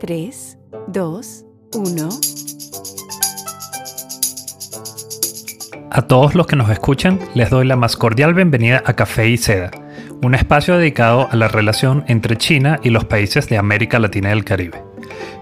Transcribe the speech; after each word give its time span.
3, 0.00 0.58
2, 0.88 1.44
1. 1.74 2.08
A 5.90 6.02
todos 6.02 6.34
los 6.34 6.46
que 6.46 6.56
nos 6.56 6.70
escuchan, 6.70 7.18
les 7.34 7.50
doy 7.50 7.66
la 7.66 7.76
más 7.76 7.96
cordial 7.98 8.32
bienvenida 8.32 8.82
a 8.86 8.94
Café 8.94 9.28
y 9.28 9.36
Seda, 9.36 9.70
un 10.22 10.34
espacio 10.34 10.78
dedicado 10.78 11.28
a 11.30 11.36
la 11.36 11.48
relación 11.48 12.04
entre 12.08 12.38
China 12.38 12.80
y 12.82 12.88
los 12.88 13.04
países 13.04 13.50
de 13.50 13.58
América 13.58 13.98
Latina 13.98 14.30
y 14.30 14.32
el 14.32 14.44
Caribe. 14.46 14.82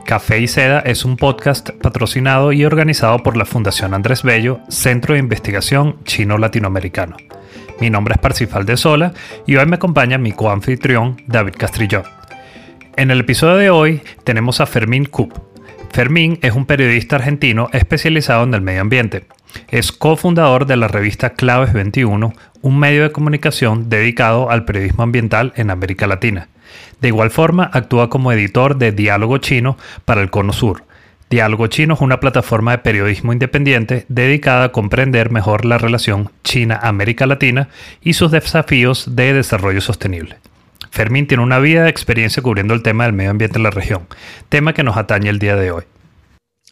Café 0.04 0.40
y 0.40 0.48
Seda 0.48 0.80
es 0.80 1.04
un 1.04 1.16
podcast 1.16 1.70
patrocinado 1.80 2.52
y 2.52 2.64
organizado 2.64 3.22
por 3.22 3.36
la 3.36 3.44
Fundación 3.44 3.94
Andrés 3.94 4.24
Bello, 4.24 4.58
Centro 4.68 5.14
de 5.14 5.20
Investigación 5.20 6.02
Chino-Latinoamericano. 6.02 7.16
Mi 7.80 7.90
nombre 7.90 8.14
es 8.14 8.20
Parsifal 8.20 8.66
de 8.66 8.76
Sola 8.76 9.12
y 9.46 9.54
hoy 9.54 9.66
me 9.66 9.76
acompaña 9.76 10.18
mi 10.18 10.32
coanfitrión 10.32 11.22
David 11.28 11.54
Castrillón. 11.56 12.17
En 12.98 13.12
el 13.12 13.20
episodio 13.20 13.54
de 13.58 13.70
hoy 13.70 14.02
tenemos 14.24 14.60
a 14.60 14.66
Fermín 14.66 15.04
Kup. 15.04 15.32
Fermín 15.92 16.40
es 16.42 16.54
un 16.54 16.66
periodista 16.66 17.14
argentino 17.14 17.68
especializado 17.72 18.42
en 18.42 18.54
el 18.54 18.60
medio 18.60 18.80
ambiente. 18.80 19.24
Es 19.68 19.92
cofundador 19.92 20.66
de 20.66 20.76
la 20.76 20.88
revista 20.88 21.34
Claves 21.34 21.72
21, 21.72 22.32
un 22.60 22.78
medio 22.80 23.04
de 23.04 23.12
comunicación 23.12 23.88
dedicado 23.88 24.50
al 24.50 24.64
periodismo 24.64 25.04
ambiental 25.04 25.52
en 25.54 25.70
América 25.70 26.08
Latina. 26.08 26.48
De 27.00 27.06
igual 27.06 27.30
forma, 27.30 27.70
actúa 27.72 28.10
como 28.10 28.32
editor 28.32 28.78
de 28.78 28.90
Diálogo 28.90 29.38
Chino 29.38 29.78
para 30.04 30.20
el 30.20 30.30
Cono 30.30 30.52
Sur. 30.52 30.82
Diálogo 31.30 31.68
Chino 31.68 31.94
es 31.94 32.00
una 32.00 32.18
plataforma 32.18 32.72
de 32.72 32.78
periodismo 32.78 33.32
independiente 33.32 34.06
dedicada 34.08 34.64
a 34.64 34.72
comprender 34.72 35.30
mejor 35.30 35.64
la 35.64 35.78
relación 35.78 36.32
China-América 36.42 37.28
Latina 37.28 37.68
y 38.02 38.14
sus 38.14 38.32
desafíos 38.32 39.14
de 39.14 39.34
desarrollo 39.34 39.80
sostenible. 39.80 40.38
Fermín 40.90 41.26
tiene 41.26 41.42
una 41.42 41.58
vida 41.58 41.84
de 41.84 41.90
experiencia 41.90 42.42
cubriendo 42.42 42.74
el 42.74 42.82
tema 42.82 43.04
del 43.04 43.12
medio 43.12 43.30
ambiente 43.30 43.58
en 43.58 43.62
la 43.62 43.70
región, 43.70 44.06
tema 44.48 44.72
que 44.72 44.82
nos 44.82 44.96
atañe 44.96 45.28
el 45.28 45.38
día 45.38 45.56
de 45.56 45.70
hoy. 45.70 45.84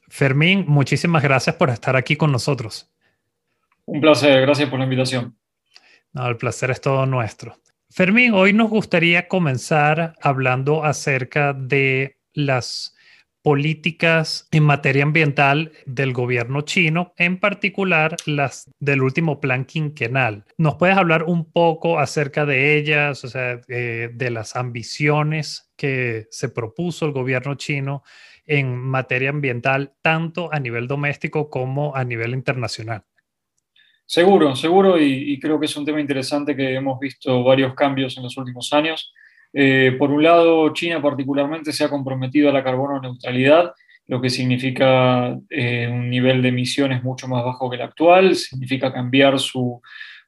Fermín, 0.08 0.64
muchísimas 0.66 1.22
gracias 1.22 1.56
por 1.56 1.70
estar 1.70 1.96
aquí 1.96 2.16
con 2.16 2.32
nosotros. 2.32 2.90
Un 3.84 4.00
placer, 4.00 4.40
gracias 4.40 4.68
por 4.68 4.78
la 4.78 4.84
invitación. 4.84 5.36
No, 6.12 6.26
el 6.26 6.36
placer 6.36 6.70
es 6.70 6.80
todo 6.80 7.06
nuestro. 7.06 7.58
Fermín, 7.90 8.32
hoy 8.32 8.52
nos 8.52 8.70
gustaría 8.70 9.28
comenzar 9.28 10.14
hablando 10.20 10.84
acerca 10.84 11.52
de 11.52 12.18
las 12.32 12.95
políticas 13.46 14.48
en 14.50 14.64
materia 14.64 15.04
ambiental 15.04 15.70
del 15.84 16.12
gobierno 16.12 16.62
chino, 16.62 17.12
en 17.16 17.38
particular 17.38 18.16
las 18.26 18.68
del 18.80 19.02
último 19.02 19.38
plan 19.38 19.64
quinquenal. 19.64 20.44
¿Nos 20.58 20.74
puedes 20.74 20.96
hablar 20.96 21.22
un 21.22 21.52
poco 21.52 22.00
acerca 22.00 22.44
de 22.44 22.76
ellas, 22.76 23.22
o 23.22 23.28
sea, 23.28 23.60
eh, 23.68 24.10
de 24.12 24.30
las 24.30 24.56
ambiciones 24.56 25.70
que 25.76 26.26
se 26.32 26.48
propuso 26.48 27.06
el 27.06 27.12
gobierno 27.12 27.54
chino 27.54 28.02
en 28.46 28.76
materia 28.76 29.30
ambiental, 29.30 29.92
tanto 30.02 30.52
a 30.52 30.58
nivel 30.58 30.88
doméstico 30.88 31.48
como 31.48 31.94
a 31.94 32.02
nivel 32.02 32.32
internacional? 32.32 33.04
Seguro, 34.04 34.56
seguro, 34.56 35.00
y, 35.00 35.34
y 35.34 35.38
creo 35.38 35.60
que 35.60 35.66
es 35.66 35.76
un 35.76 35.84
tema 35.84 36.00
interesante 36.00 36.56
que 36.56 36.74
hemos 36.74 36.98
visto 36.98 37.44
varios 37.44 37.74
cambios 37.74 38.16
en 38.16 38.24
los 38.24 38.36
últimos 38.36 38.72
años. 38.72 39.14
Eh, 39.58 39.96
por 39.98 40.10
un 40.10 40.22
lado, 40.22 40.70
China 40.74 41.00
particularmente 41.00 41.72
se 41.72 41.82
ha 41.82 41.88
comprometido 41.88 42.50
a 42.50 42.52
la 42.52 42.62
carbono 42.62 43.00
neutralidad, 43.00 43.72
lo 44.06 44.20
que 44.20 44.28
significa 44.28 45.34
eh, 45.48 45.88
un 45.90 46.10
nivel 46.10 46.42
de 46.42 46.48
emisiones 46.48 47.02
mucho 47.02 47.26
más 47.26 47.42
bajo 47.42 47.70
que 47.70 47.76
el 47.76 47.82
actual, 47.82 48.36
significa 48.36 48.92
cambiar 48.92 49.38
su 49.38 49.80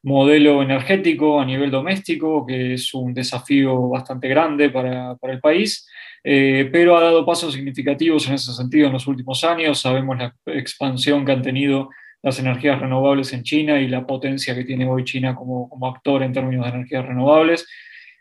modelo 0.03 0.63
energético 0.63 1.39
a 1.39 1.45
nivel 1.45 1.71
doméstico, 1.71 2.47
que 2.47 2.73
es 2.73 2.95
un 2.95 3.13
desafío 3.13 3.91
bastante 3.91 4.29
grande 4.29 4.71
para, 4.71 5.15
para 5.17 5.35
el 5.35 5.41
país, 5.41 5.87
eh, 6.25 6.71
pero 6.73 6.97
ha 6.97 7.03
dado 7.03 7.27
pasos 7.27 7.53
significativos 7.53 8.27
en 8.29 8.35
ese 8.35 8.55
sentido 8.55 8.87
en 8.87 8.95
los 8.95 9.07
últimos 9.07 9.45
años. 9.45 9.79
Sabemos 9.79 10.17
la 10.17 10.35
expansión 10.47 11.27
que 11.27 11.33
han 11.33 11.43
tenido 11.43 11.91
las 12.23 12.39
energías 12.39 12.81
renovables 12.81 13.35
en 13.35 13.43
China 13.43 13.79
y 13.79 13.89
la 13.89 14.07
potencia 14.07 14.55
que 14.55 14.65
tiene 14.65 14.87
hoy 14.87 15.05
China 15.05 15.35
como, 15.35 15.69
como 15.69 15.87
actor 15.87 16.23
en 16.23 16.33
términos 16.33 16.65
de 16.65 16.71
energías 16.71 17.05
renovables. 17.05 17.67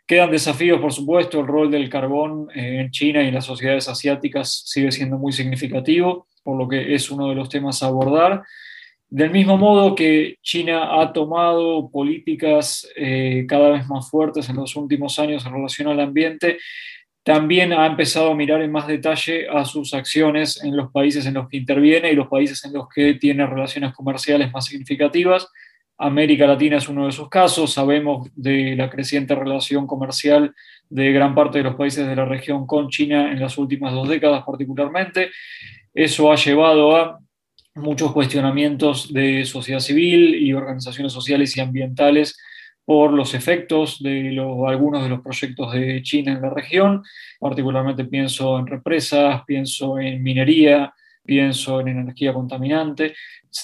Quedan 0.08 0.30
desafíos, 0.30 0.80
por 0.80 0.90
supuesto, 0.90 1.38
el 1.38 1.46
rol 1.46 1.70
del 1.70 1.90
carbón 1.90 2.48
eh, 2.54 2.80
en 2.80 2.90
China 2.90 3.22
y 3.22 3.28
en 3.28 3.34
las 3.34 3.44
sociedades 3.44 3.90
asiáticas 3.90 4.62
sigue 4.64 4.90
siendo 4.90 5.18
muy 5.18 5.34
significativo, 5.34 6.26
por 6.42 6.56
lo 6.56 6.66
que 6.66 6.94
es 6.94 7.10
uno 7.10 7.28
de 7.28 7.34
los 7.34 7.50
temas 7.50 7.82
a 7.82 7.88
abordar. 7.88 8.42
Del 9.10 9.30
mismo 9.30 9.58
modo 9.58 9.94
que 9.94 10.36
China 10.40 10.98
ha 10.98 11.12
tomado 11.12 11.90
políticas 11.90 12.88
eh, 12.96 13.44
cada 13.46 13.68
vez 13.68 13.86
más 13.86 14.08
fuertes 14.08 14.48
en 14.48 14.56
los 14.56 14.76
últimos 14.76 15.18
años 15.18 15.44
en 15.44 15.52
relación 15.52 15.88
al 15.88 16.00
ambiente, 16.00 16.56
también 17.22 17.74
ha 17.74 17.84
empezado 17.84 18.30
a 18.30 18.34
mirar 18.34 18.62
en 18.62 18.72
más 18.72 18.86
detalle 18.86 19.46
a 19.46 19.66
sus 19.66 19.92
acciones 19.92 20.64
en 20.64 20.74
los 20.74 20.90
países 20.90 21.26
en 21.26 21.34
los 21.34 21.50
que 21.50 21.58
interviene 21.58 22.10
y 22.10 22.16
los 22.16 22.28
países 22.28 22.64
en 22.64 22.72
los 22.72 22.88
que 22.88 23.12
tiene 23.16 23.46
relaciones 23.46 23.92
comerciales 23.92 24.50
más 24.52 24.64
significativas. 24.64 25.48
América 25.98 26.46
Latina 26.46 26.76
es 26.76 26.88
uno 26.88 27.04
de 27.04 27.10
esos 27.10 27.28
casos, 27.28 27.72
sabemos 27.72 28.28
de 28.36 28.76
la 28.76 28.88
creciente 28.88 29.34
relación 29.34 29.86
comercial 29.86 30.54
de 30.88 31.12
gran 31.12 31.34
parte 31.34 31.58
de 31.58 31.64
los 31.64 31.74
países 31.74 32.06
de 32.06 32.14
la 32.14 32.24
región 32.24 32.66
con 32.66 32.88
China 32.88 33.32
en 33.32 33.40
las 33.40 33.58
últimas 33.58 33.92
dos 33.92 34.08
décadas 34.08 34.44
particularmente. 34.44 35.30
Eso 35.92 36.30
ha 36.30 36.36
llevado 36.36 36.96
a 36.96 37.18
muchos 37.74 38.12
cuestionamientos 38.12 39.12
de 39.12 39.44
sociedad 39.44 39.80
civil 39.80 40.36
y 40.36 40.52
organizaciones 40.52 41.12
sociales 41.12 41.56
y 41.56 41.60
ambientales 41.60 42.38
por 42.84 43.12
los 43.12 43.34
efectos 43.34 44.02
de 44.02 44.38
algunos 44.66 45.02
de 45.02 45.08
los 45.08 45.20
proyectos 45.20 45.72
de 45.72 46.00
China 46.02 46.32
en 46.32 46.42
la 46.42 46.50
región. 46.50 47.02
Particularmente 47.40 48.04
pienso 48.04 48.58
en 48.58 48.66
represas, 48.66 49.42
pienso 49.46 49.98
en 49.98 50.22
minería, 50.22 50.94
pienso 51.28 51.80
en 51.80 51.88
energía 51.88 52.32
contaminante. 52.32 53.14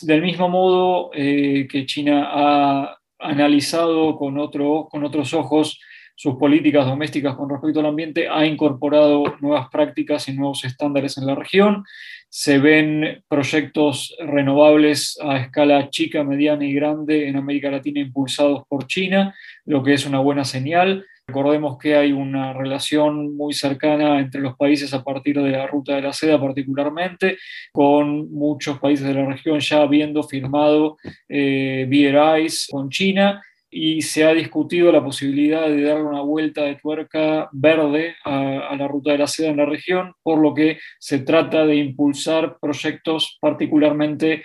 Del 0.02 0.20
mismo 0.20 0.50
modo 0.50 1.10
eh, 1.14 1.66
que 1.66 1.86
China 1.86 2.28
ha 2.30 2.98
analizado 3.18 4.16
con, 4.18 4.36
otro, 4.38 4.86
con 4.90 5.02
otros 5.02 5.32
ojos 5.32 5.80
sus 6.14 6.36
políticas 6.36 6.84
domésticas 6.86 7.34
con 7.34 7.48
respecto 7.48 7.80
al 7.80 7.86
ambiente, 7.86 8.28
ha 8.28 8.44
incorporado 8.44 9.24
nuevas 9.40 9.68
prácticas 9.70 10.28
y 10.28 10.34
nuevos 10.34 10.62
estándares 10.64 11.16
en 11.16 11.26
la 11.26 11.34
región. 11.34 11.84
Se 12.28 12.58
ven 12.58 13.24
proyectos 13.28 14.14
renovables 14.18 15.18
a 15.22 15.38
escala 15.38 15.88
chica, 15.88 16.22
mediana 16.22 16.66
y 16.66 16.74
grande 16.74 17.28
en 17.28 17.36
América 17.36 17.70
Latina 17.70 18.00
impulsados 18.00 18.64
por 18.68 18.86
China, 18.86 19.34
lo 19.64 19.82
que 19.82 19.94
es 19.94 20.04
una 20.04 20.20
buena 20.20 20.44
señal. 20.44 21.06
Recordemos 21.26 21.78
que 21.78 21.96
hay 21.96 22.12
una 22.12 22.52
relación 22.52 23.34
muy 23.34 23.54
cercana 23.54 24.20
entre 24.20 24.42
los 24.42 24.56
países 24.56 24.92
a 24.92 25.02
partir 25.02 25.40
de 25.40 25.50
la 25.50 25.66
ruta 25.66 25.94
de 25.94 26.02
la 26.02 26.12
seda 26.12 26.38
particularmente, 26.38 27.38
con 27.72 28.30
muchos 28.30 28.78
países 28.78 29.06
de 29.06 29.14
la 29.14 29.24
región 29.24 29.58
ya 29.58 29.80
habiendo 29.80 30.22
firmado 30.22 30.98
eh, 31.28 31.86
BRIs 31.88 32.68
con 32.70 32.90
China 32.90 33.42
y 33.70 34.02
se 34.02 34.24
ha 34.24 34.34
discutido 34.34 34.92
la 34.92 35.02
posibilidad 35.02 35.66
de 35.66 35.82
darle 35.82 36.04
una 36.04 36.20
vuelta 36.20 36.62
de 36.62 36.76
tuerca 36.76 37.48
verde 37.52 38.14
a, 38.24 38.76
la 38.76 38.86
ruta 38.86 39.12
de 39.12 39.18
la 39.18 39.26
seda 39.26 39.48
en 39.48 39.56
la 39.56 39.66
región, 39.66 40.14
por 40.22 40.38
lo 40.38 40.52
que 40.52 40.78
se 41.00 41.20
trata 41.20 41.66
de 41.66 41.76
impulsar 41.76 42.58
proyectos 42.60 43.38
particularmente 43.40 44.44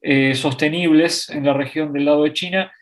eh, 0.00 0.34
sostenibles 0.34 1.28
en 1.28 1.44
la 1.44 1.52
región 1.52 1.92
del 1.92 2.06
lado 2.06 2.24
de 2.24 2.32
China 2.32 2.72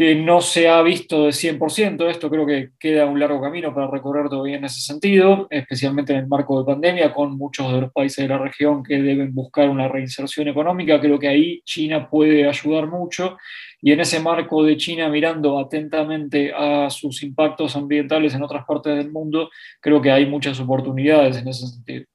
que 0.00 0.14
no 0.14 0.40
se 0.40 0.66
ha 0.66 0.80
visto 0.80 1.26
de 1.26 1.28
100%. 1.28 2.08
Esto 2.08 2.30
creo 2.30 2.46
que 2.46 2.70
queda 2.78 3.04
un 3.04 3.20
largo 3.20 3.38
camino 3.38 3.74
para 3.74 3.90
recorrer 3.90 4.30
todavía 4.30 4.56
en 4.56 4.64
ese 4.64 4.80
sentido, 4.80 5.46
especialmente 5.50 6.14
en 6.14 6.20
el 6.20 6.26
marco 6.26 6.58
de 6.58 6.64
pandemia, 6.64 7.12
con 7.12 7.36
muchos 7.36 7.70
de 7.70 7.82
los 7.82 7.92
países 7.92 8.24
de 8.24 8.28
la 8.30 8.38
región 8.38 8.82
que 8.82 9.02
deben 9.02 9.34
buscar 9.34 9.68
una 9.68 9.88
reinserción 9.88 10.48
económica. 10.48 10.98
Creo 11.02 11.18
que 11.18 11.28
ahí 11.28 11.60
China 11.66 12.08
puede 12.08 12.48
ayudar 12.48 12.86
mucho. 12.86 13.36
Y 13.82 13.92
en 13.92 14.00
ese 14.00 14.20
marco 14.20 14.64
de 14.64 14.78
China 14.78 15.10
mirando 15.10 15.58
atentamente 15.58 16.50
a 16.56 16.88
sus 16.88 17.22
impactos 17.22 17.76
ambientales 17.76 18.32
en 18.34 18.42
otras 18.42 18.64
partes 18.64 18.96
del 18.96 19.12
mundo, 19.12 19.50
creo 19.82 20.00
que 20.00 20.10
hay 20.10 20.24
muchas 20.24 20.58
oportunidades 20.60 21.36
en 21.36 21.48
ese 21.48 21.66
sentido. 21.66 22.06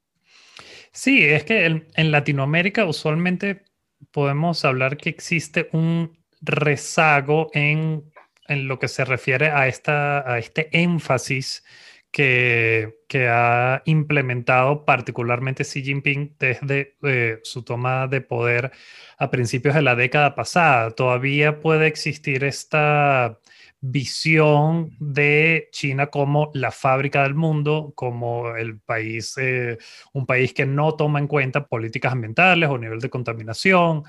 Sí, 0.90 1.22
es 1.22 1.44
que 1.44 1.64
en 1.64 2.10
Latinoamérica 2.10 2.84
usualmente 2.84 3.62
podemos 4.10 4.64
hablar 4.64 4.96
que 4.96 5.08
existe 5.08 5.68
un 5.70 6.25
rezago 6.46 7.50
en, 7.52 8.12
lo 8.48 8.78
que 8.78 8.88
se 8.88 9.04
refiere 9.04 9.50
a, 9.50 9.68
esta, 9.68 10.30
a 10.30 10.38
este 10.38 10.68
énfasis 10.72 11.64
que, 12.10 12.94
ha 13.28 13.82
implementado 13.86 14.84
particularmente 14.84 15.64
Xi 15.64 15.82
Jinping 15.82 16.36
desde 16.38 16.96
eh, 17.02 17.40
su 17.42 17.62
toma 17.62 18.08
de 18.08 18.20
poder 18.20 18.72
a 19.18 19.30
principios 19.30 19.74
de 19.74 19.82
la 19.82 19.94
década 19.94 20.34
pasada. 20.34 20.90
Todavía 20.90 21.60
puede 21.60 21.86
existir 21.86 22.44
esta 22.44 23.38
visión 23.80 24.90
de 24.98 25.68
China 25.72 26.08
como 26.08 26.50
la 26.54 26.70
fábrica 26.70 27.22
del 27.22 27.34
mundo, 27.34 27.92
como 27.94 28.56
el 28.56 28.80
país, 28.80 29.34
eh, 29.38 29.78
un 30.12 30.26
país 30.26 30.52
que 30.54 30.66
no 30.66 30.94
toma 30.94 31.18
en 31.18 31.26
cuenta 31.26 31.66
políticas 31.66 32.12
ambientales 32.12 32.68
o 32.68 32.78
nivel 32.78 33.00
de 33.00 33.10
contaminación. 33.10 34.04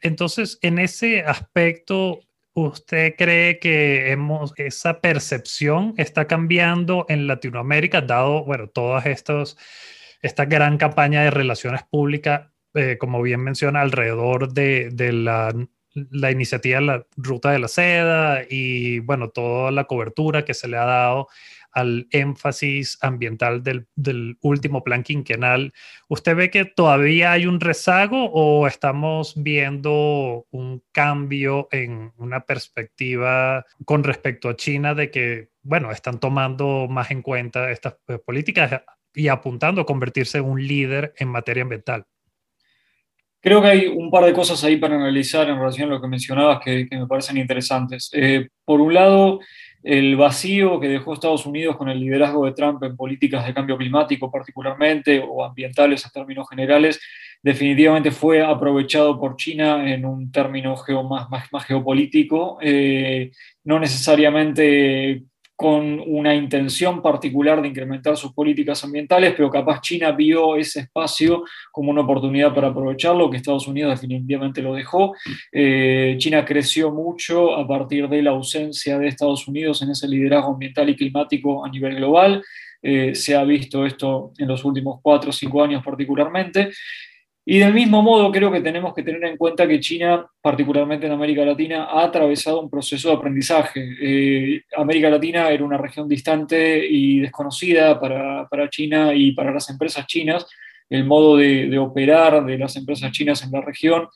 Entonces, 0.00 0.58
en 0.62 0.78
ese 0.78 1.22
aspecto, 1.22 2.20
¿usted 2.54 3.14
cree 3.16 3.58
que 3.58 4.10
hemos, 4.10 4.52
esa 4.56 5.00
percepción 5.00 5.94
está 5.96 6.26
cambiando 6.26 7.06
en 7.08 7.26
Latinoamérica, 7.26 8.00
dado, 8.00 8.44
bueno, 8.44 8.68
todos 8.68 9.04
estos 9.06 9.56
esta 10.22 10.44
gran 10.46 10.78
campaña 10.78 11.22
de 11.22 11.30
relaciones 11.30 11.82
públicas, 11.84 12.50
eh, 12.74 12.96
como 12.98 13.22
bien 13.22 13.40
menciona, 13.40 13.80
alrededor 13.80 14.52
de, 14.52 14.90
de 14.90 15.12
la, 15.12 15.54
la, 16.10 16.30
iniciativa 16.30 16.80
La 16.80 17.06
Ruta 17.16 17.50
de 17.50 17.58
la 17.58 17.68
Seda 17.68 18.42
y, 18.48 19.00
bueno, 19.00 19.30
toda 19.30 19.70
la 19.70 19.84
cobertura 19.84 20.44
que 20.44 20.54
se 20.54 20.68
le 20.68 20.76
ha 20.76 20.84
dado 20.84 21.28
al 21.72 22.08
énfasis 22.10 22.98
ambiental 23.02 23.62
del, 23.62 23.86
del, 23.94 24.36
último 24.40 24.82
plan 24.82 25.02
quinquenal, 25.02 25.72
¿usted 26.08 26.34
ve 26.34 26.50
que 26.50 26.64
todavía 26.64 27.32
hay 27.32 27.46
un 27.46 27.60
rezago 27.60 28.30
o 28.32 28.66
estamos 28.66 29.34
viendo 29.36 30.46
un 30.50 30.82
cambio 30.92 31.68
en 31.70 32.12
una 32.16 32.40
perspectiva 32.40 33.64
con 33.84 34.02
respecto 34.02 34.48
a 34.48 34.56
China 34.56 34.94
de 34.94 35.10
que, 35.10 35.50
bueno, 35.62 35.90
están 35.92 36.18
tomando 36.18 36.86
más 36.88 37.10
en 37.10 37.22
cuenta 37.22 37.70
estas 37.70 37.96
eh, 38.08 38.18
políticas 38.18 38.82
y 39.14 39.28
apuntando 39.28 39.80
a 39.80 39.86
convertirse 39.86 40.38
en 40.38 40.44
un 40.44 40.66
líder 40.66 41.14
en 41.18 41.28
materia 41.28 41.62
ambiental? 41.62 42.06
Creo 43.40 43.62
que 43.62 43.68
hay 43.68 43.86
un 43.86 44.10
par 44.10 44.24
de 44.24 44.32
cosas 44.32 44.62
ahí 44.64 44.76
para 44.76 44.96
analizar 44.96 45.48
en 45.48 45.58
relación 45.58 45.88
a 45.88 45.94
lo 45.94 46.00
que 46.00 46.08
mencionabas 46.08 46.60
que, 46.60 46.88
me 46.90 47.06
parecen 47.06 47.36
interesantes. 47.36 48.10
Eh, 48.12 48.48
por 48.64 48.80
un 48.80 48.94
lado, 48.94 49.40
el 49.82 50.16
vacío 50.16 50.80
que 50.80 50.88
dejó 50.88 51.14
Estados 51.14 51.46
Unidos 51.46 51.76
con 51.76 51.88
el 51.88 52.00
liderazgo 52.00 52.44
de 52.44 52.52
Trump 52.52 52.82
en 52.82 52.96
políticas 52.96 53.46
de 53.46 53.54
cambio 53.54 53.76
climático 53.76 54.30
particularmente 54.30 55.22
o 55.26 55.44
ambientales 55.44 56.04
en 56.04 56.10
términos 56.10 56.48
generales, 56.50 57.00
definitivamente 57.42 58.10
fue 58.10 58.42
aprovechado 58.42 59.18
por 59.20 59.36
China 59.36 59.88
en 59.92 60.04
un 60.04 60.32
término 60.32 60.74
más, 61.08 61.28
más, 61.52 61.64
geopolítico, 61.64 62.58
eh, 62.60 63.30
no 63.64 63.78
necesariamente 63.78 65.22
con 65.58 66.00
una 66.06 66.36
intención 66.36 67.02
particular 67.02 67.60
de 67.60 67.66
incrementar 67.66 68.16
sus 68.16 68.32
políticas 68.32 68.84
ambientales, 68.84 69.34
pero 69.36 69.50
capaz 69.50 69.80
China 69.80 70.12
vio 70.12 70.54
ese 70.54 70.82
espacio 70.82 71.42
como 71.72 71.90
una 71.90 72.02
oportunidad 72.02 72.54
para 72.54 72.68
aprovecharlo, 72.68 73.28
que 73.28 73.38
Estados 73.38 73.66
Unidos 73.66 74.00
definitivamente 74.00 74.62
lo 74.62 74.72
dejó. 74.72 75.16
Eh, 75.50 76.14
China 76.18 76.44
creció 76.44 76.92
mucho 76.92 77.56
a 77.56 77.66
partir 77.66 78.08
de 78.08 78.22
la 78.22 78.30
ausencia 78.30 79.00
de 79.00 79.08
Estados 79.08 79.48
Unidos 79.48 79.82
en 79.82 79.90
ese 79.90 80.06
liderazgo 80.06 80.52
ambiental 80.52 80.90
y 80.90 80.94
climático 80.94 81.64
a 81.64 81.68
nivel 81.68 81.96
global. 81.96 82.40
Eh, 82.80 83.16
se 83.16 83.34
ha 83.34 83.42
visto 83.42 83.84
esto 83.84 84.32
en 84.38 84.46
los 84.46 84.64
últimos 84.64 85.00
cuatro 85.02 85.30
o 85.30 85.32
cinco 85.32 85.64
años 85.64 85.82
particularmente. 85.84 86.70
Y 87.50 87.60
del 87.60 87.72
mismo 87.72 88.02
modo, 88.02 88.30
creo 88.30 88.52
que 88.52 88.60
tenemos 88.60 88.92
que 88.92 89.02
tener 89.02 89.24
en 89.24 89.38
cuenta 89.38 89.66
que 89.66 89.80
China, 89.80 90.26
particularmente 90.42 91.06
en 91.06 91.12
América 91.12 91.46
Latina, 91.46 91.84
ha 91.84 92.04
atravesado 92.04 92.60
un 92.60 92.68
proceso 92.68 93.08
de 93.08 93.14
aprendizaje. 93.14 93.88
Eh, 94.02 94.64
América 94.76 95.08
Latina 95.08 95.48
era 95.48 95.64
una 95.64 95.78
región 95.78 96.06
distante 96.06 96.86
y 96.86 97.20
desconocida 97.20 97.98
para, 97.98 98.46
para 98.50 98.68
China 98.68 99.14
y 99.14 99.32
para 99.32 99.50
las 99.50 99.70
empresas 99.70 100.06
chinas. 100.06 100.46
El 100.90 101.06
modo 101.06 101.38
de, 101.38 101.68
de, 101.68 101.78
operar 101.78 102.44
de 102.44 102.58
las 102.58 102.76
empresas 102.76 103.12
chinas 103.12 103.42
en 103.42 103.50
la 103.50 103.62
región 103.62 104.08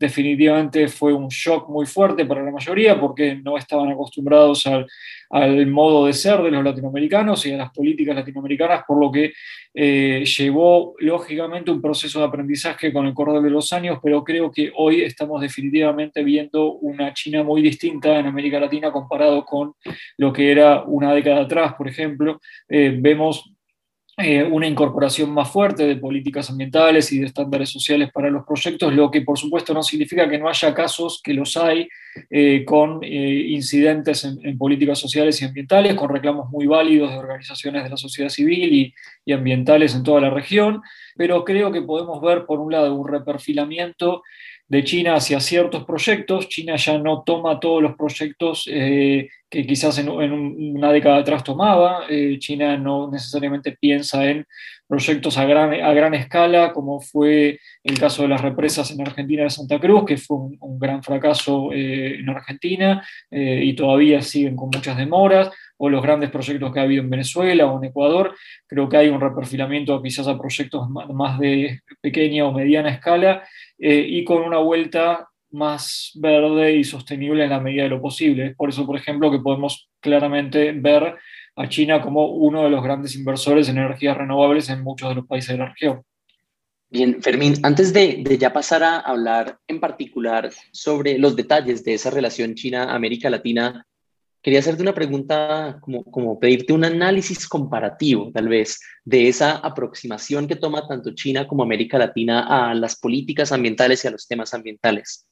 definitivamente 0.00 0.88
fue 0.88 1.12
un 1.12 1.28
shock 1.28 1.68
muy 1.68 1.84
fuerte 1.84 2.24
para 2.24 2.42
la 2.42 2.50
mayoría 2.50 2.98
porque 2.98 3.34
no 3.36 3.58
estaban 3.58 3.90
acostumbrados 3.90 4.66
al, 4.66 4.86
al 5.28 5.66
modo 5.66 6.06
de 6.06 6.14
ser 6.14 6.42
de 6.42 6.50
los 6.50 6.64
latinoamericanos 6.64 7.44
y 7.44 7.52
a 7.52 7.58
las 7.58 7.70
políticas 7.70 8.16
latinoamericanas, 8.16 8.84
por 8.88 8.98
lo 8.98 9.12
que 9.12 9.34
eh, 9.74 10.24
llevó 10.24 10.94
lógicamente 10.98 11.70
un 11.70 11.82
proceso 11.82 12.18
de 12.18 12.24
aprendizaje 12.24 12.92
con 12.92 13.06
el 13.06 13.12
correr 13.12 13.42
de 13.42 13.50
los 13.50 13.72
años, 13.74 13.98
pero 14.02 14.24
creo 14.24 14.50
que 14.50 14.72
hoy 14.74 15.02
estamos 15.02 15.42
definitivamente 15.42 16.24
viendo 16.24 16.72
una 16.72 17.12
China 17.12 17.44
muy 17.44 17.60
distinta 17.60 18.18
en 18.18 18.26
América 18.26 18.58
Latina 18.58 18.90
comparado 18.90 19.44
con 19.44 19.74
lo 20.16 20.32
que 20.32 20.50
era 20.50 20.82
una 20.84 21.12
década 21.12 21.42
atrás, 21.42 21.74
por 21.74 21.88
ejemplo. 21.88 22.40
Eh, 22.68 22.96
vemos 22.98 23.52
eh, 24.22 24.44
una 24.44 24.66
incorporación 24.66 25.30
más 25.30 25.50
fuerte 25.50 25.86
de 25.86 25.96
políticas 25.96 26.50
ambientales 26.50 27.10
y 27.12 27.18
de 27.18 27.26
estándares 27.26 27.70
sociales 27.70 28.10
para 28.12 28.30
los 28.30 28.44
proyectos, 28.44 28.92
lo 28.94 29.10
que 29.10 29.22
por 29.22 29.38
supuesto 29.38 29.72
no 29.72 29.82
significa 29.82 30.28
que 30.28 30.38
no 30.38 30.48
haya 30.48 30.74
casos, 30.74 31.20
que 31.22 31.34
los 31.34 31.56
hay, 31.56 31.88
eh, 32.28 32.64
con 32.64 33.02
eh, 33.02 33.46
incidentes 33.48 34.24
en, 34.24 34.58
políticas 34.58 34.98
sociales 34.98 35.40
y 35.40 35.44
ambientales, 35.44 35.94
con 35.94 36.10
reclamos 36.10 36.50
muy 36.50 36.66
válidos 36.66 37.10
de 37.10 37.18
organizaciones 37.18 37.84
de 37.84 37.90
la 37.90 37.96
sociedad 37.96 38.28
civil 38.28 38.72
y, 38.72 38.94
y 39.24 39.32
ambientales 39.32 39.94
en 39.94 40.02
toda 40.02 40.20
la 40.20 40.30
región, 40.30 40.82
pero 41.16 41.44
creo 41.44 41.72
que 41.72 41.82
podemos 41.82 42.20
ver, 42.20 42.46
por 42.46 42.60
un 42.60 42.72
lado, 42.72 42.94
un 42.94 43.08
reperfilamiento 43.08 44.22
de 44.70 44.84
China 44.84 45.16
hacia 45.16 45.40
ciertos 45.40 45.84
proyectos. 45.84 46.48
China 46.48 46.76
ya 46.76 46.96
no 46.96 47.24
toma 47.24 47.58
todos 47.58 47.82
los 47.82 47.96
proyectos 47.96 48.68
eh, 48.70 49.28
que 49.50 49.66
quizás 49.66 49.98
en, 49.98 50.08
una 50.08 50.92
década 50.92 51.18
atrás 51.18 51.42
tomaba. 51.42 52.04
Eh, 52.08 52.38
China 52.38 52.76
no 52.76 53.10
necesariamente 53.10 53.76
piensa 53.78 54.24
en 54.30 54.46
proyectos 54.86 55.36
a 55.38 55.44
gran, 55.44 55.74
a 55.74 55.92
gran 55.92 56.14
escala, 56.14 56.72
como 56.72 57.00
fue 57.00 57.58
el 57.82 57.98
caso 57.98 58.22
de 58.22 58.28
las 58.28 58.42
represas 58.42 58.92
en 58.92 59.00
Argentina 59.00 59.42
de 59.42 59.50
Santa 59.50 59.80
Cruz, 59.80 60.04
que 60.06 60.16
fue 60.16 60.36
un, 60.36 60.78
gran 60.78 61.02
fracaso 61.02 61.72
eh, 61.72 62.20
en 62.20 62.28
Argentina 62.28 63.04
y 63.30 63.74
todavía 63.74 64.22
siguen 64.22 64.56
con 64.56 64.70
muchas 64.72 64.96
demoras, 64.96 65.50
o 65.82 65.88
los 65.88 66.02
grandes 66.02 66.30
proyectos 66.30 66.72
que 66.72 66.78
ha 66.78 66.82
habido 66.82 67.02
en 67.02 67.08
Venezuela 67.08 67.66
o 67.66 67.78
en 67.78 67.88
Ecuador. 67.88 68.36
Creo 68.66 68.86
que 68.86 68.98
hay 68.98 69.08
un 69.08 69.18
reperfilamiento 69.18 70.02
quizás 70.02 70.28
a 70.28 70.38
proyectos 70.38 70.86
más 70.90 71.38
de 71.38 71.80
pequeña 72.02 72.44
o 72.44 72.52
mediana 72.52 72.90
escala 72.90 73.42
eh, 73.78 74.04
y 74.06 74.22
con 74.22 74.42
una 74.42 74.58
vuelta 74.58 75.30
más 75.52 76.12
verde 76.16 76.76
y 76.76 76.84
sostenible 76.84 77.44
en 77.44 77.50
la 77.50 77.60
medida 77.60 77.84
de 77.84 77.88
lo 77.88 78.02
posible. 78.02 78.54
Por 78.56 78.68
eso, 78.68 78.84
por 78.84 78.98
ejemplo, 78.98 79.30
que 79.30 79.38
podemos 79.38 79.88
claramente 80.00 80.72
ver 80.72 81.16
a 81.56 81.68
China 81.70 82.02
como 82.02 82.26
uno 82.26 82.62
de 82.64 82.70
los 82.70 82.84
grandes 82.84 83.16
inversores 83.16 83.66
en 83.70 83.78
energías 83.78 84.18
renovables 84.18 84.68
en 84.68 84.82
muchos 84.82 85.08
de 85.08 85.14
los 85.14 85.26
países 85.26 85.52
de 85.52 85.58
la 85.58 85.70
región. 85.70 86.02
Bien, 86.90 87.22
Fermín, 87.22 87.54
antes 87.62 87.94
de, 87.94 88.22
de, 88.22 88.36
ya 88.36 88.52
pasar 88.52 88.82
a 88.82 88.98
hablar 88.98 89.58
en 89.66 89.80
particular 89.80 90.50
sobre 90.72 91.16
los 91.18 91.36
detalles 91.36 91.84
de 91.84 91.94
esa 91.94 92.10
relación 92.10 92.54
China-América 92.54 93.30
Latina, 93.30 93.86
quería 94.42 94.60
hacerte 94.60 94.82
una 94.82 94.94
pregunta, 94.94 95.78
como, 95.80 96.04
como 96.04 96.38
pedirte 96.38 96.72
un 96.72 96.84
análisis 96.84 97.46
comparativo, 97.46 98.30
tal 98.32 98.48
vez, 98.48 98.80
de 99.04 99.28
esa 99.28 99.56
aproximación 99.56 100.48
que 100.48 100.56
toma 100.56 100.86
tanto 100.86 101.14
China 101.14 101.46
como 101.46 101.62
América 101.62 101.98
Latina 101.98 102.70
a 102.70 102.74
las 102.74 102.96
políticas 102.96 103.52
ambientales 103.52 104.04
y 104.04 104.08
a 104.08 104.10
los 104.10 104.26
temas 104.26 104.54
ambientales. 104.54 105.26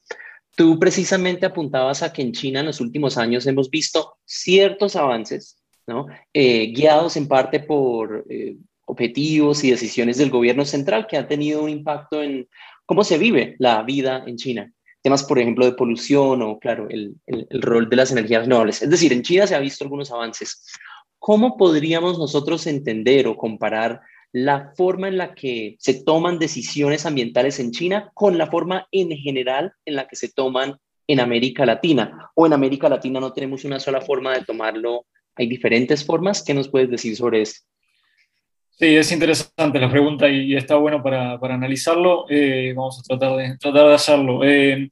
Tú 0.55 0.77
precisamente 0.77 1.45
apuntabas 1.45 2.03
a 2.03 2.11
que 2.11 2.21
en 2.21 2.33
China 2.33 2.59
en 2.59 2.67
los 2.67 2.81
últimos 2.81 3.17
años 3.17 3.47
hemos 3.47 3.69
visto 3.69 4.17
ciertos 4.25 4.95
avances, 4.95 5.61
¿no? 5.87 6.07
Eh, 6.33 6.71
guiados 6.73 7.17
en 7.17 7.27
parte 7.27 7.61
por 7.61 8.25
eh, 8.29 8.57
objetivos 8.85 9.63
y 9.63 9.71
decisiones 9.71 10.17
del 10.17 10.29
gobierno 10.29 10.65
central 10.65 11.07
que 11.07 11.17
han 11.17 11.27
tenido 11.27 11.63
un 11.63 11.69
impacto 11.69 12.21
en 12.21 12.47
cómo 12.85 13.03
se 13.03 13.17
vive 13.17 13.55
la 13.59 13.83
vida 13.83 14.23
en 14.25 14.35
China 14.35 14.73
temas, 15.09 15.23
por 15.23 15.39
ejemplo, 15.39 15.65
de 15.65 15.71
polución 15.71 16.43
o, 16.43 16.59
claro, 16.59 16.87
el, 16.87 17.15
el, 17.25 17.61
rol 17.63 17.89
de 17.89 17.95
las 17.95 18.11
energías 18.11 18.43
renovables. 18.43 18.83
Es 18.83 18.89
decir, 18.91 19.11
en 19.11 19.23
China 19.23 19.47
se 19.47 19.55
ha 19.55 19.59
visto 19.59 19.83
algunos 19.83 20.11
avances. 20.11 20.63
¿Cómo 21.17 21.57
podríamos 21.57 22.19
nosotros 22.19 22.67
entender 22.67 23.27
o 23.27 23.35
comparar 23.35 24.01
la 24.31 24.71
forma 24.77 25.07
en 25.07 25.17
la 25.17 25.33
que 25.33 25.77
se 25.79 26.03
toman 26.03 26.37
decisiones 26.37 27.07
ambientales 27.07 27.59
en 27.59 27.71
China 27.71 28.11
con 28.13 28.37
la 28.37 28.51
forma 28.51 28.87
en 28.91 29.09
general 29.17 29.73
en 29.83 29.95
la 29.95 30.07
que 30.07 30.15
se 30.15 30.31
toman 30.31 30.77
en 31.07 31.19
América 31.19 31.65
Latina? 31.65 32.29
¿O 32.35 32.45
en 32.45 32.53
América 32.53 32.87
Latina 32.87 33.19
no 33.19 33.33
tenemos 33.33 33.65
una 33.65 33.79
sola 33.79 34.01
forma 34.01 34.37
de 34.37 34.45
tomarlo? 34.45 35.07
¿Hay 35.35 35.47
diferentes 35.47 36.05
formas? 36.05 36.43
¿Qué 36.43 36.53
nos 36.53 36.69
puedes 36.69 36.91
decir 36.91 37.15
sobre 37.15 37.41
esto? 37.41 37.65
Sí, 38.79 38.95
es 38.95 39.11
interesante 39.11 39.77
la 39.77 39.91
pregunta 39.91 40.29
y, 40.29 40.55
está 40.55 40.75
bueno 40.75 41.03
para, 41.03 41.37
para 41.37 41.55
analizarlo. 41.55 42.25
Eh, 42.29 42.71
vamos 42.73 42.99
a 42.99 43.03
tratar 43.03 43.35
de, 43.35 43.57
tratar 43.57 43.87
de 43.87 43.93
hacerlo. 43.93 44.41
Eh, 44.45 44.89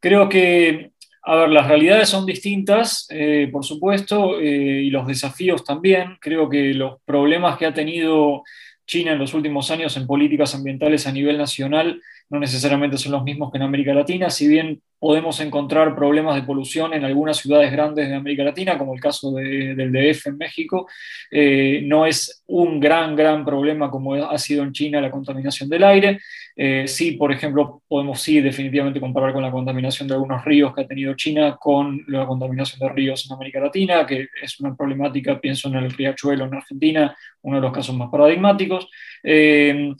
creo 0.00 0.28
que, 0.28 0.90
a 1.22 1.36
ver, 1.36 1.50
las 1.50 1.68
realidades 1.68 2.08
son 2.08 2.26
distintas, 2.26 3.06
eh, 3.10 3.48
por 3.52 3.64
supuesto, 3.64 4.40
y 4.42 4.90
los 4.90 5.06
desafíos 5.06 5.62
también. 5.62 6.16
Creo 6.20 6.48
que 6.48 6.74
los 6.74 7.00
problemas 7.04 7.56
que 7.58 7.66
ha 7.66 7.72
tenido 7.72 8.42
China 8.86 9.12
en 9.12 9.20
los 9.20 9.34
últimos 9.34 9.70
años 9.70 9.96
en 9.96 10.08
políticas 10.08 10.56
ambientales 10.56 11.06
a 11.06 11.12
nivel 11.12 11.38
nacional 11.38 12.02
no 12.30 12.38
necesariamente 12.38 12.98
son 12.98 13.12
los 13.12 13.24
mismos 13.24 13.50
que 13.50 13.58
en 13.58 13.64
América 13.64 13.94
Latina, 13.94 14.30
si 14.30 14.48
bien 14.48 14.80
podemos 14.98 15.38
encontrar 15.40 15.94
problemas 15.94 16.34
de 16.34 16.42
polución 16.42 16.92
en 16.92 17.04
algunas 17.04 17.36
ciudades 17.36 17.70
grandes 17.70 18.08
de 18.08 18.14
América 18.14 18.42
Latina, 18.42 18.76
como 18.76 18.94
el 18.94 19.00
caso 19.00 19.32
de, 19.32 19.74
del 19.74 19.92
DF 19.92 20.26
en 20.26 20.38
México. 20.38 20.88
Eh, 21.30 21.82
no 21.84 22.04
es 22.04 22.42
un 22.46 22.80
gran, 22.80 23.14
gran 23.14 23.44
problema 23.44 23.90
como 23.90 24.14
ha 24.14 24.38
sido 24.38 24.64
en 24.64 24.72
China 24.72 25.00
la 25.00 25.10
contaminación 25.10 25.68
del 25.68 25.84
aire. 25.84 26.20
Eh, 26.56 26.88
sí, 26.88 27.12
por 27.12 27.30
ejemplo, 27.30 27.82
podemos 27.86 28.20
sí 28.20 28.40
definitivamente 28.40 28.98
comparar 28.98 29.32
con 29.32 29.42
la 29.42 29.52
contaminación 29.52 30.08
de 30.08 30.14
algunos 30.14 30.44
ríos 30.44 30.74
que 30.74 30.80
ha 30.80 30.86
tenido 30.86 31.14
China 31.14 31.56
con 31.60 32.04
la 32.08 32.26
contaminación 32.26 32.80
de 32.80 32.88
ríos 32.88 33.24
en 33.26 33.36
América 33.36 33.60
Latina, 33.60 34.04
que 34.04 34.26
es 34.42 34.58
una 34.58 34.74
problemática, 34.74 35.40
pienso 35.40 35.68
en 35.68 35.76
el 35.76 35.92
riachuelo 35.92 36.46
en 36.46 36.54
Argentina, 36.54 37.16
uno 37.42 37.56
de 37.56 37.62
los 37.62 37.72
casos 37.72 37.94
más 37.94 38.10
paradigmáticos. 38.10 38.88
Eh, 39.22 39.94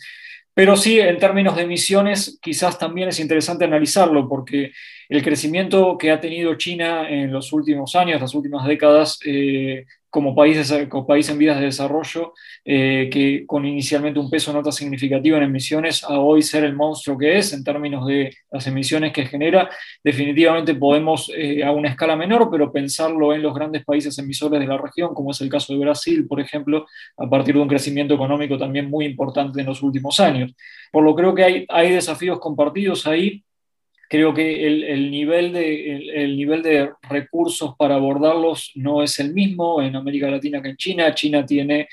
pero 0.58 0.76
sí, 0.76 0.98
en 0.98 1.18
términos 1.18 1.54
de 1.54 1.62
emisiones, 1.62 2.36
quizás 2.42 2.80
también 2.80 3.08
es 3.10 3.20
interesante 3.20 3.64
analizarlo, 3.64 4.28
porque 4.28 4.72
el 5.08 5.22
crecimiento 5.22 5.96
que 5.96 6.10
ha 6.10 6.18
tenido 6.18 6.56
China 6.56 7.08
en 7.08 7.30
los 7.32 7.52
últimos 7.52 7.94
años, 7.94 8.20
las 8.20 8.34
últimas 8.34 8.66
décadas, 8.66 9.20
eh, 9.24 9.86
como 10.10 10.34
países, 10.34 10.88
como 10.88 11.06
país 11.06 11.28
en 11.28 11.38
vías 11.38 11.58
de 11.58 11.66
desarrollo, 11.66 12.32
eh, 12.64 13.10
que 13.12 13.44
con 13.46 13.66
inicialmente 13.66 14.18
un 14.18 14.30
peso 14.30 14.52
nota 14.52 14.72
significativo 14.72 15.36
en 15.36 15.42
emisiones, 15.42 16.02
a 16.04 16.18
hoy 16.18 16.42
ser 16.42 16.64
el 16.64 16.74
monstruo 16.74 17.18
que 17.18 17.38
es 17.38 17.52
en 17.52 17.62
términos 17.62 18.06
de 18.06 18.34
las 18.50 18.66
emisiones 18.66 19.12
que 19.12 19.26
genera, 19.26 19.68
definitivamente 20.02 20.74
podemos 20.74 21.30
eh, 21.36 21.62
a 21.62 21.72
una 21.72 21.90
escala 21.90 22.16
menor, 22.16 22.48
pero 22.50 22.72
pensarlo 22.72 23.34
en 23.34 23.42
los 23.42 23.54
grandes 23.54 23.84
países 23.84 24.18
emisores 24.18 24.60
de 24.60 24.66
la 24.66 24.78
región, 24.78 25.14
como 25.14 25.32
es 25.32 25.40
el 25.40 25.48
caso 25.48 25.72
de 25.72 25.80
Brasil, 25.80 26.26
por 26.26 26.40
ejemplo, 26.40 26.86
a 27.16 27.28
partir 27.28 27.54
de 27.54 27.60
un 27.60 27.68
crecimiento 27.68 28.14
económico 28.14 28.56
también 28.56 28.88
muy 28.88 29.04
importante 29.04 29.60
en 29.60 29.66
los 29.66 29.82
últimos 29.82 30.20
años. 30.20 30.54
Por 30.90 31.04
lo 31.04 31.14
creo 31.14 31.34
que 31.34 31.44
hay, 31.44 31.66
hay 31.68 31.90
desafíos 31.92 32.38
compartidos 32.40 33.06
ahí 33.06 33.44
creo 34.08 34.32
que 34.32 34.66
el, 34.66 35.10
nivel 35.10 35.52
de, 35.52 35.96
el, 36.14 36.36
nivel 36.36 36.62
de 36.62 36.90
recursos 37.08 37.74
para 37.78 37.96
abordarlos 37.96 38.72
no 38.74 39.02
es 39.02 39.18
el 39.18 39.34
mismo 39.34 39.82
en 39.82 39.96
América 39.96 40.30
Latina 40.30 40.62
que 40.62 40.70
en 40.70 40.76
China. 40.76 41.14
China 41.14 41.44
tiene 41.44 41.88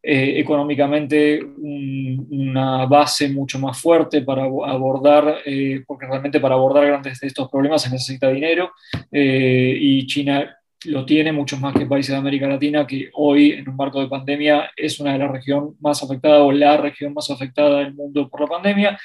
eh, 0.00 0.34
económicamente 0.38 1.40
una 1.42 2.86
base 2.86 3.28
mucho 3.28 3.58
más 3.58 3.80
fuerte 3.80 4.22
para 4.22 4.44
abordar, 4.44 5.38
eh, 5.44 5.82
porque 5.84 6.06
realmente 6.06 6.38
para 6.38 6.54
abordar 6.54 6.86
grandes 6.86 7.18
de 7.18 7.26
estos 7.26 7.50
problemas 7.50 7.82
se 7.82 7.90
necesita 7.90 8.30
dinero 8.30 8.70
eh, 9.10 9.76
y 9.80 10.06
China 10.06 10.54
lo 10.84 11.04
tiene 11.04 11.32
mucho 11.32 11.56
más 11.56 11.74
que 11.74 11.86
países 11.86 12.12
de 12.12 12.18
América 12.18 12.46
Latina, 12.46 12.86
que 12.86 13.10
hoy 13.14 13.50
en 13.50 13.68
un 13.68 13.74
marco 13.74 14.00
de 14.00 14.06
pandemia 14.06 14.70
es 14.76 15.00
una 15.00 15.12
de 15.12 15.18
las 15.18 15.32
regiones 15.32 15.74
más 15.80 16.00
afectadas 16.04 16.42
o 16.42 16.52
la 16.52 16.76
región 16.76 17.12
más 17.12 17.28
afectada 17.30 17.80
del 17.80 17.94
mundo 17.94 18.28
por 18.28 18.42
la 18.42 18.46
pandemia. 18.46 18.98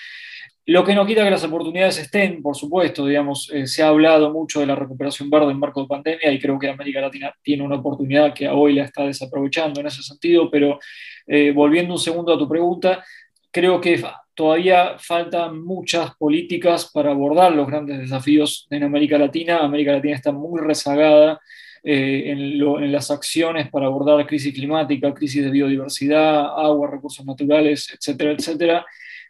Lo 0.66 0.86
que 0.86 0.96
no 0.96 1.06
quita 1.06 1.26
que 1.26 1.32
las 1.32 1.44
oportunidades 1.44 1.98
estén, 1.98 2.42
por 2.42 2.56
supuesto, 2.56 3.06
digamos, 3.06 3.52
eh, 3.54 3.68
se 3.68 3.84
ha 3.84 3.90
hablado 3.90 4.32
mucho 4.32 4.62
de 4.62 4.66
la 4.66 4.76
recuperación 4.76 5.30
verde 5.30 5.52
en 5.52 5.60
marco 5.60 5.82
de 5.82 5.88
pandemia 5.88 6.32
y 6.32 6.40
creo 6.40 6.58
que 6.58 6.70
América 6.70 7.02
Latina 7.02 7.34
tiene 7.42 7.64
una 7.64 7.76
oportunidad 7.76 8.34
que 8.34 8.48
hoy 8.48 8.74
la 8.74 8.86
está 8.86 9.04
desaprovechando 9.04 9.82
en 9.82 9.88
ese 9.88 10.02
sentido, 10.02 10.50
pero 10.50 10.80
eh, 11.28 11.52
volviendo 11.52 11.94
un 11.94 12.00
segundo 12.00 12.34
a 12.34 12.38
tu 12.38 12.48
pregunta, 12.48 13.04
creo 13.52 13.82
que 13.82 14.02
todavía 14.34 14.96
faltan 15.00 15.62
muchas 15.62 16.16
políticas 16.16 16.90
para 16.94 17.12
abordar 17.12 17.52
los 17.52 17.68
grandes 17.68 18.00
desafíos 18.00 18.66
en 18.70 18.84
América 18.84 19.18
Latina. 19.18 19.58
América 19.58 19.92
Latina 19.92 20.16
está 20.16 20.32
muy 20.32 20.62
rezagada 20.62 21.42
eh, 21.84 22.24
en, 22.28 22.40
en, 22.40 22.92
las 22.92 23.12
acciones 23.12 23.70
para 23.70 23.88
abordar 23.88 24.26
crisis 24.26 24.54
climática, 24.54 25.14
crisis 25.14 25.44
de 25.44 25.52
biodiversidad, 25.52 26.58
agua, 26.58 26.90
recursos 26.90 27.26
naturales, 27.26 27.94
etcétera, 27.94 28.32
etcétera 28.32 28.86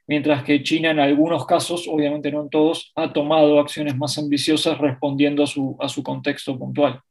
mientras 0.07 0.43
que 0.43 0.63
China 0.63 0.91
en 0.91 0.99
algunos 0.99 1.45
casos, 1.45 1.87
obviamente 1.87 2.31
no 2.31 2.41
en 2.41 2.49
todos, 2.49 2.91
ha 2.95 3.13
tomado 3.13 3.59
acciones 3.59 3.95
más 3.95 4.17
ambiciosas 4.17 4.77
respondiendo 4.77 5.43
a 5.43 5.47
su, 5.47 5.77
a 5.79 5.89
su 5.89 6.03
contexto 6.03 6.57
puntual. 6.57 7.01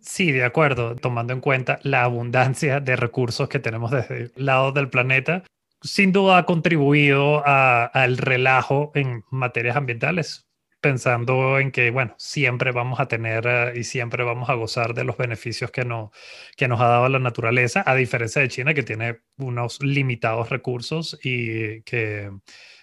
Sí, 0.00 0.30
de 0.30 0.44
acuerdo, 0.44 0.94
tomando 0.94 1.32
en 1.32 1.40
cuenta 1.40 1.80
la 1.82 2.04
abundancia 2.04 2.80
de 2.80 2.94
recursos 2.94 3.48
que 3.48 3.58
tenemos 3.58 3.90
desde 3.90 4.16
el 4.22 4.32
lado 4.36 4.70
del 4.70 4.88
planeta, 4.88 5.42
sin 5.82 6.12
duda 6.12 6.38
ha 6.38 6.46
contribuido 6.46 7.42
al 7.44 8.16
relajo 8.16 8.92
en 8.94 9.24
materias 9.30 9.76
ambientales 9.76 10.45
pensando 10.86 11.58
en 11.58 11.72
que, 11.72 11.90
bueno, 11.90 12.14
siempre 12.16 12.70
vamos 12.70 13.00
a 13.00 13.08
tener 13.08 13.44
eh, 13.44 13.72
y 13.74 13.82
siempre 13.82 14.22
vamos 14.22 14.48
a 14.48 14.54
gozar 14.54 14.94
de 14.94 15.02
los 15.02 15.16
beneficios 15.16 15.72
que, 15.72 15.84
no, 15.84 16.12
que 16.56 16.68
nos 16.68 16.80
ha 16.80 16.86
dado 16.86 17.08
la 17.08 17.18
naturaleza, 17.18 17.82
a 17.84 17.96
diferencia 17.96 18.40
de 18.40 18.46
China, 18.46 18.72
que 18.72 18.84
tiene 18.84 19.18
unos 19.36 19.82
limitados 19.82 20.48
recursos 20.48 21.18
y 21.24 21.82
que, 21.82 22.30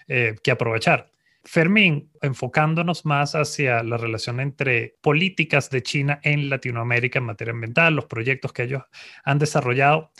eh, 0.09 0.35
que 0.43 0.51
aprovechar. 0.51 1.11
Fermín, 1.45 2.11
enfocándonos 2.21 3.05
más 3.05 3.35
hacia 3.35 3.81
la 3.83 3.95
relación 3.95 4.41
entre 4.41 4.97
políticas 4.99 5.69
de 5.69 5.81
China 5.81 6.19
en 6.23 6.49
Latinoamérica 6.49 7.19
en 7.19 7.25
materia 7.25 7.53
ambiental, 7.53 7.95
los 7.95 8.07
proyectos 8.07 8.51
que 8.51 8.63
ellos 8.63 8.83
han 9.23 9.39
desarrollado, 9.39 10.11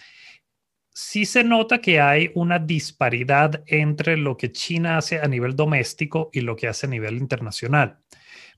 sí 0.94 1.26
se 1.26 1.44
nota 1.44 1.80
que 1.80 2.00
hay 2.00 2.32
una 2.36 2.60
disparidad 2.60 3.64
entre 3.68 4.18
lo 4.18 4.38
que 4.38 4.52
China 4.52 4.98
hace 4.98 5.20
a 5.20 5.28
nivel 5.28 5.56
doméstico 5.56 6.30
y 6.32 6.42
lo 6.42 6.56
que 6.56 6.68
hace 6.68 6.86
a 6.86 6.90
nivel 6.90 7.18
internacional. 7.18 8.00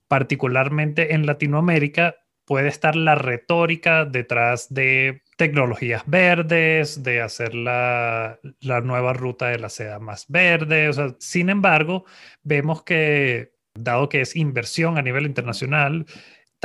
Particularmente 0.06 1.14
en 1.14 1.26
Latinoamérica 1.26 2.16
puede 2.44 2.68
estar 2.68 2.94
la 2.94 3.16
retórica 3.16 4.04
detrás 4.04 4.72
de 4.72 5.22
tecnologías 5.36 6.04
verdes, 6.06 7.02
de 7.02 7.20
hacer 7.20 7.54
la, 7.54 8.38
nueva 8.62 9.12
ruta 9.12 9.48
de 9.48 9.58
la 9.58 9.68
seda 9.68 9.98
más 9.98 10.26
verde. 10.28 10.90
sin 11.18 11.50
embargo, 11.50 12.04
vemos 12.42 12.84
que, 12.84 13.52
dado 13.74 14.08
que 14.08 14.20
es 14.20 14.36
inversión 14.36 14.96
a 14.96 15.02
nivel 15.02 15.26
internacional, 15.26 16.06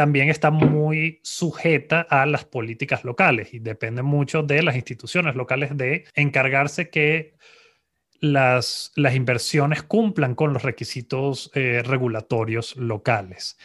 también 0.02 0.30
está 0.30 0.50
muy 0.50 1.20
sujeta 1.22 2.02
a 2.10 2.26
las 2.26 2.44
políticas 2.44 3.04
locales 3.04 3.54
y 3.54 3.60
depende 3.60 4.02
mucho 4.02 4.42
de 4.42 4.64
las 4.64 4.76
instituciones 4.76 5.36
locales 5.36 5.78
de 5.78 6.06
encargarse 6.16 6.90
que 6.90 7.36
las, 8.20 8.92
las 8.96 9.14
inversiones 9.14 9.84
cumplan 9.84 10.34
con 10.34 10.54
los 10.54 10.64
requisitos 10.64 11.52
eh, 11.54 11.84
regulatorios 11.86 12.76
locales. 12.78 13.60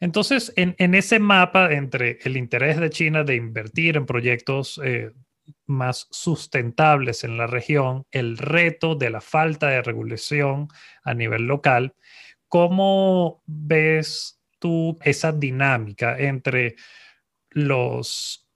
Entonces, 0.00 0.54
en, 0.56 0.74
en, 0.78 0.94
ese 0.94 1.18
mapa 1.18 1.70
entre 1.70 2.18
el 2.22 2.38
interés 2.38 2.80
de 2.80 2.88
China 2.88 3.22
de 3.22 3.34
invertir 3.34 3.98
en 3.98 4.06
proyectos 4.06 4.80
eh, 4.82 5.10
más 5.66 6.08
sustentables 6.10 7.22
en 7.22 7.36
la 7.36 7.46
región, 7.46 8.06
el 8.10 8.38
reto 8.38 8.94
de 8.94 9.10
la 9.10 9.20
falta 9.20 9.68
de 9.68 9.82
regulación 9.82 10.68
a 11.04 11.12
nivel 11.12 11.42
local, 11.42 11.94
¿cómo 12.48 13.42
ves 13.44 14.41
esa 15.02 15.32
dinámica 15.32 16.18
entre 16.18 16.76
los 17.50 18.48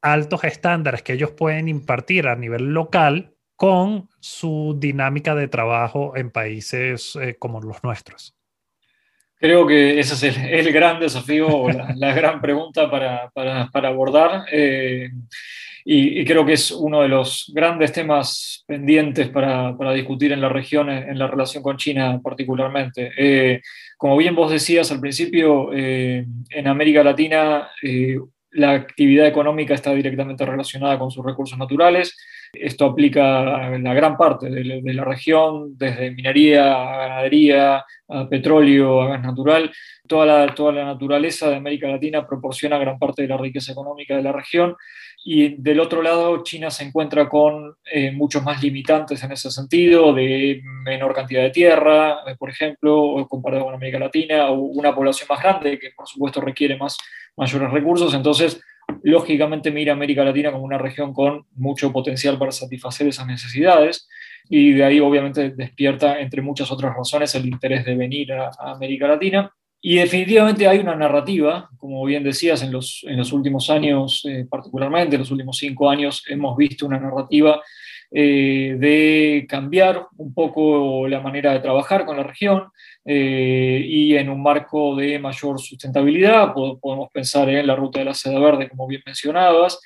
altos 0.00 0.44
estándares 0.44 1.02
que 1.02 1.14
ellos 1.14 1.30
pueden 1.30 1.68
impartir 1.68 2.26
a 2.26 2.36
nivel 2.36 2.74
local 2.74 3.34
con 3.56 4.08
su 4.20 4.76
dinámica 4.78 5.34
de 5.34 5.48
trabajo 5.48 6.16
en 6.16 6.30
países 6.30 7.16
eh, 7.16 7.36
como 7.38 7.60
los 7.60 7.82
nuestros? 7.84 8.34
Creo 9.36 9.66
que 9.66 9.98
ese 9.98 10.14
es 10.28 10.36
el, 10.36 10.72
gran 10.72 11.00
desafío 11.00 11.68
la, 11.68 12.14
gran 12.14 12.40
pregunta 12.40 12.88
para, 12.88 13.28
para, 13.30 13.88
abordar. 13.88 14.44
Eh, 14.52 15.10
y, 15.84 16.24
creo 16.24 16.46
que 16.46 16.52
es 16.52 16.70
uno 16.70 17.02
de 17.02 17.08
los 17.08 17.50
grandes 17.54 17.92
temas 17.92 18.64
pendientes 18.66 19.28
para, 19.28 19.76
para 19.76 19.92
discutir 19.92 20.32
en 20.32 20.40
la 20.40 20.48
región, 20.48 20.88
en, 20.90 21.18
la 21.18 21.26
relación 21.26 21.62
con 21.62 21.76
China 21.76 22.20
particularmente. 22.22 23.10
Eh, 23.16 23.60
como 23.96 24.16
bien 24.16 24.34
vos 24.34 24.50
decías 24.50 24.90
al 24.92 25.00
principio, 25.00 25.70
eh, 25.72 26.24
en 26.50 26.66
América 26.68 27.02
Latina 27.02 27.70
eh, 27.82 28.18
la 28.52 28.72
actividad 28.72 29.26
económica 29.26 29.74
está 29.74 29.94
directamente 29.94 30.44
relacionada 30.44 30.98
con 30.98 31.10
sus 31.10 31.24
recursos 31.24 31.58
naturales. 31.58 32.16
Esto 32.52 32.84
aplica 32.84 33.66
a 33.66 33.78
la 33.78 33.94
gran 33.94 34.16
parte 34.16 34.50
de, 34.50 34.92
la 34.92 35.04
región, 35.04 35.76
desde 35.78 36.10
minería 36.10 36.74
a 36.74 36.96
ganadería, 36.98 37.84
a 38.08 38.28
petróleo, 38.28 39.00
a 39.00 39.08
gas 39.08 39.22
natural. 39.22 39.72
Toda 40.06 40.26
la, 40.26 40.54
toda 40.54 40.72
la 40.72 40.84
naturaleza 40.84 41.48
de 41.48 41.56
América 41.56 41.88
Latina 41.88 42.26
proporciona 42.26 42.76
gran 42.76 42.98
parte 42.98 43.22
de 43.22 43.28
la 43.28 43.38
riqueza 43.38 43.72
económica 43.72 44.16
de 44.16 44.22
la 44.22 44.32
región 44.32 44.76
y 45.24 45.50
del 45.56 45.78
otro 45.78 46.02
lado, 46.02 46.42
China 46.42 46.70
se 46.70 46.84
encuentra 46.84 47.28
con 47.28 47.76
eh, 47.90 48.10
muchos 48.10 48.42
más 48.42 48.62
limitantes 48.62 49.22
en 49.22 49.32
ese 49.32 49.50
sentido, 49.50 50.12
de 50.12 50.60
menor 50.84 51.14
cantidad 51.14 51.42
de 51.42 51.50
tierra, 51.50 52.20
eh, 52.26 52.34
por 52.36 52.50
ejemplo, 52.50 53.26
comparado 53.28 53.64
con 53.64 53.74
América 53.74 54.00
Latina, 54.00 54.50
o 54.50 54.54
una 54.54 54.94
población 54.94 55.28
más 55.30 55.40
grande 55.40 55.78
que 55.78 55.90
por 55.96 56.08
supuesto 56.08 56.40
requiere 56.40 56.76
más, 56.76 56.98
mayores 57.36 57.70
recursos. 57.70 58.14
Entonces, 58.14 58.60
lógicamente 59.02 59.70
mira 59.70 59.92
a 59.92 59.96
América 59.96 60.24
Latina 60.24 60.50
como 60.50 60.64
una 60.64 60.78
región 60.78 61.12
con 61.12 61.46
mucho 61.54 61.92
potencial 61.92 62.38
para 62.38 62.52
satisfacer 62.52 63.06
esas 63.06 63.26
necesidades 63.26 64.08
y 64.48 64.72
de 64.72 64.84
ahí 64.84 65.00
obviamente 65.00 65.50
despierta, 65.50 66.18
entre 66.20 66.42
muchas 66.42 66.70
otras 66.70 66.94
razones, 66.94 67.34
el 67.34 67.46
interés 67.46 67.84
de 67.84 67.94
venir 67.94 68.32
a 68.32 68.50
América 68.58 69.06
Latina. 69.06 69.52
Y 69.84 69.96
definitivamente 69.96 70.68
hay 70.68 70.78
una 70.78 70.94
narrativa, 70.94 71.68
como 71.76 72.04
bien 72.04 72.22
decías, 72.22 72.62
en 72.62 72.70
los, 72.70 73.02
últimos 73.32 73.68
años, 73.68 74.24
eh, 74.28 74.46
particularmente 74.48 75.16
en 75.16 75.22
los 75.22 75.32
últimos 75.32 75.56
cinco 75.58 75.90
años, 75.90 76.22
hemos 76.28 76.56
visto 76.56 76.86
una 76.86 77.00
narrativa 77.00 77.60
eh, 78.12 78.76
de 78.78 79.44
cambiar 79.48 80.06
un 80.18 80.32
poco 80.32 81.08
la 81.08 81.18
manera 81.18 81.52
de 81.52 81.58
trabajar 81.58 82.04
con 82.04 82.16
la 82.16 82.22
región 82.22 82.68
eh, 83.04 83.84
y 83.84 84.14
en 84.14 84.30
un 84.30 84.40
marco 84.40 84.94
de 84.94 85.18
mayor 85.18 85.58
sustentabilidad, 85.58 86.52
podemos 86.52 87.10
pensar 87.10 87.48
en 87.48 87.66
la 87.66 87.74
ruta 87.74 87.98
de 87.98 88.04
la 88.04 88.14
seda 88.14 88.38
verde, 88.38 88.68
como 88.68 88.86
bien 88.86 89.02
mencionabas, 89.04 89.80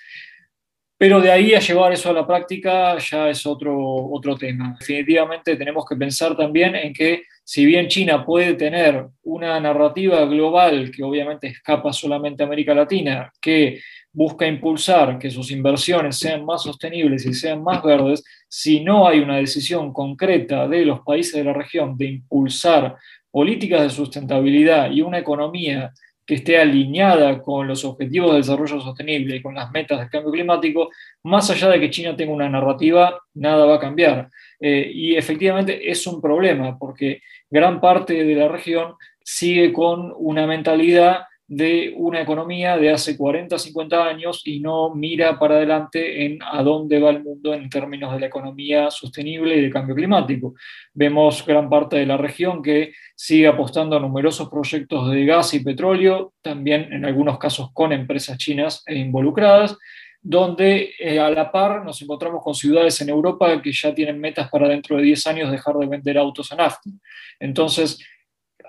pero 0.98 1.22
de 1.22 1.30
ahí 1.32 1.54
a 1.54 1.60
llevar 1.60 1.94
eso 1.94 2.10
a 2.10 2.12
la 2.12 2.26
práctica 2.26 2.98
ya 2.98 3.30
es 3.30 3.46
otro, 3.46 3.74
otro 4.10 4.36
tema. 4.36 4.76
Definitivamente 4.78 5.56
tenemos 5.56 5.86
que 5.86 5.96
pensar 5.96 6.36
también 6.36 6.74
en 6.74 6.92
que 6.92 7.22
si 7.48 7.64
bien 7.64 7.86
China 7.86 8.26
puede 8.26 8.54
tener 8.54 9.06
una 9.22 9.60
narrativa 9.60 10.24
global 10.24 10.90
que 10.90 11.04
obviamente 11.04 11.46
escapa 11.46 11.92
solamente 11.92 12.42
a 12.42 12.46
América 12.46 12.74
Latina, 12.74 13.32
que 13.40 13.80
busca 14.12 14.48
impulsar 14.48 15.16
que 15.16 15.30
sus 15.30 15.52
inversiones 15.52 16.18
sean 16.18 16.44
más 16.44 16.64
sostenibles 16.64 17.24
y 17.24 17.32
sean 17.34 17.62
más 17.62 17.84
verdes, 17.84 18.24
si 18.48 18.80
no 18.80 19.06
hay 19.06 19.20
una 19.20 19.36
decisión 19.36 19.92
concreta 19.92 20.66
de 20.66 20.84
los 20.84 21.02
países 21.02 21.34
de 21.34 21.44
la 21.44 21.52
región 21.52 21.96
de 21.96 22.06
impulsar 22.06 22.96
políticas 23.30 23.82
de 23.82 23.90
sustentabilidad 23.90 24.90
y 24.90 25.02
una 25.02 25.18
economía 25.18 25.92
que 26.26 26.34
esté 26.34 26.58
alineada 26.58 27.40
con 27.40 27.68
los 27.68 27.84
objetivos 27.84 28.32
de 28.32 28.38
desarrollo 28.38 28.80
sostenible 28.80 29.36
y 29.36 29.42
con 29.42 29.54
las 29.54 29.70
metas 29.70 30.00
del 30.00 30.10
cambio 30.10 30.32
climático, 30.32 30.90
más 31.22 31.48
allá 31.50 31.68
de 31.68 31.80
que 31.80 31.90
China 31.90 32.16
tenga 32.16 32.32
una 32.32 32.48
narrativa, 32.48 33.18
nada 33.34 33.64
va 33.64 33.76
a 33.76 33.80
cambiar. 33.80 34.28
Eh, 34.58 34.90
y 34.92 35.14
efectivamente 35.14 35.88
es 35.88 36.06
un 36.06 36.20
problema 36.20 36.76
porque 36.78 37.22
gran 37.48 37.80
parte 37.80 38.24
de 38.24 38.34
la 38.34 38.48
región 38.48 38.94
sigue 39.22 39.72
con 39.72 40.12
una 40.16 40.46
mentalidad 40.46 41.26
de 41.48 41.94
una 41.96 42.20
economía 42.20 42.76
de 42.76 42.90
hace 42.90 43.16
40, 43.16 43.56
50 43.56 44.04
años 44.04 44.42
y 44.44 44.58
no 44.58 44.94
mira 44.94 45.38
para 45.38 45.56
adelante 45.56 46.26
en 46.26 46.38
a 46.42 46.62
dónde 46.62 46.98
va 46.98 47.10
el 47.10 47.22
mundo 47.22 47.54
en 47.54 47.70
términos 47.70 48.12
de 48.12 48.20
la 48.20 48.26
economía 48.26 48.90
sostenible 48.90 49.56
y 49.56 49.62
de 49.62 49.70
cambio 49.70 49.94
climático. 49.94 50.54
Vemos 50.92 51.46
gran 51.46 51.70
parte 51.70 51.96
de 51.96 52.06
la 52.06 52.16
región 52.16 52.62
que 52.62 52.92
sigue 53.14 53.46
apostando 53.46 53.96
a 53.96 54.00
numerosos 54.00 54.48
proyectos 54.48 55.10
de 55.10 55.24
gas 55.24 55.54
y 55.54 55.60
petróleo, 55.60 56.32
también 56.42 56.92
en 56.92 57.04
algunos 57.04 57.38
casos 57.38 57.70
con 57.72 57.92
empresas 57.92 58.38
chinas 58.38 58.82
e 58.84 58.96
involucradas, 58.96 59.76
donde 60.20 60.94
eh, 60.98 61.20
a 61.20 61.30
la 61.30 61.52
par 61.52 61.84
nos 61.84 62.02
encontramos 62.02 62.42
con 62.42 62.56
ciudades 62.56 63.00
en 63.00 63.10
Europa 63.10 63.62
que 63.62 63.70
ya 63.72 63.94
tienen 63.94 64.18
metas 64.18 64.50
para 64.50 64.66
dentro 64.66 64.96
de 64.96 65.04
10 65.04 65.26
años 65.28 65.52
dejar 65.52 65.76
de 65.76 65.86
vender 65.86 66.18
autos 66.18 66.50
a 66.50 66.56
nafta. 66.56 66.90
Entonces, 67.38 68.00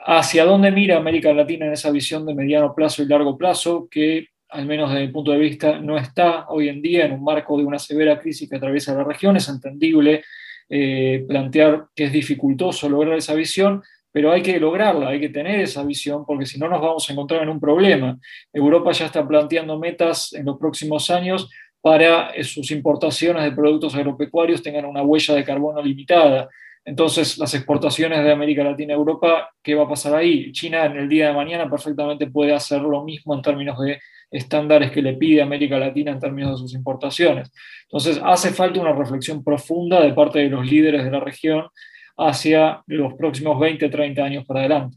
hacia 0.09 0.45
dónde 0.45 0.71
mira 0.71 0.95
América 0.95 1.33
Latina 1.33 1.65
en 1.65 1.73
esa 1.73 1.91
visión 1.91 2.25
de 2.25 2.33
mediano 2.33 2.73
plazo 2.73 3.03
y 3.03 3.07
largo 3.07 3.37
plazo, 3.37 3.89
que 3.91 4.27
al 4.49 4.65
menos 4.65 4.89
desde 4.89 5.05
mi 5.05 5.11
punto 5.11 5.31
de 5.31 5.37
vista 5.37 5.79
no 5.79 5.97
está 5.97 6.45
hoy 6.47 6.69
en 6.69 6.81
día 6.81 7.05
en 7.05 7.11
un 7.11 7.23
marco 7.23 7.57
de 7.57 7.65
una 7.65 7.77
severa 7.77 8.17
crisis 8.17 8.49
que 8.49 8.55
atraviesa 8.55 8.95
la 8.95 9.03
región. 9.03 9.35
Es 9.35 9.49
entendible 9.49 10.23
eh, 10.69 11.25
plantear 11.27 11.87
que 11.93 12.05
es 12.05 12.13
dificultoso 12.13 12.87
lograr 12.87 13.17
esa 13.17 13.33
visión, 13.33 13.83
pero 14.09 14.31
hay 14.31 14.41
que 14.41 14.57
lograrla, 14.61 15.09
hay 15.09 15.19
que 15.19 15.27
tener 15.27 15.59
esa 15.59 15.83
visión, 15.83 16.25
porque 16.25 16.45
si 16.45 16.57
no 16.57 16.69
nos 16.69 16.79
vamos 16.79 17.09
a 17.09 17.11
encontrar 17.11 17.43
en 17.43 17.49
un 17.49 17.59
problema. 17.59 18.17
Europa 18.53 18.93
ya 18.93 19.07
está 19.07 19.27
planteando 19.27 19.77
metas 19.77 20.31
en 20.31 20.45
los 20.45 20.57
próximos 20.57 21.09
años 21.09 21.49
para 21.81 22.31
que 22.33 22.45
sus 22.45 22.71
importaciones 22.71 23.43
de 23.43 23.51
productos 23.51 23.93
agropecuarios 23.93 24.63
tengan 24.63 24.85
una 24.85 25.03
huella 25.03 25.35
de 25.35 25.43
carbono 25.43 25.81
limitada. 25.81 26.47
Entonces, 26.87 27.37
las 27.37 27.53
exportaciones 27.53 28.23
de 28.23 28.31
América 28.31 28.63
Latina 28.63 28.93
a 28.93 28.97
Europa, 28.97 29.49
¿qué 29.61 29.75
va 29.75 29.83
a 29.83 29.89
pasar 29.89 30.15
ahí? 30.15 30.53
China 30.53 30.85
en 30.85 30.95
el 30.95 31.09
día 31.09 31.27
de 31.27 31.33
mañana 31.33 31.69
perfectamente 31.69 32.27
puede 32.27 32.53
hacer 32.53 32.81
lo 32.81 33.03
mismo 33.03 33.35
en 33.35 33.41
términos 33.41 33.77
de 33.77 33.99
estándares 34.31 34.89
que 34.91 35.01
le 35.01 35.15
pide 35.15 35.41
América 35.41 35.77
Latina 35.77 36.11
en 36.11 36.19
términos 36.21 36.51
de 36.51 36.57
sus 36.59 36.73
importaciones. 36.73 37.51
Entonces, 37.83 38.21
hace 38.23 38.51
falta 38.51 38.79
una 38.79 38.93
reflexión 38.93 39.43
profunda 39.43 39.99
de 39.99 40.13
parte 40.13 40.39
de 40.39 40.47
los 40.47 40.65
líderes 40.65 41.03
de 41.03 41.11
la 41.11 41.19
región 41.19 41.67
hacia 42.15 42.81
los 42.87 43.15
próximos 43.15 43.59
20, 43.59 43.89
30 43.89 44.23
años 44.23 44.45
para 44.45 44.61
adelante. 44.61 44.95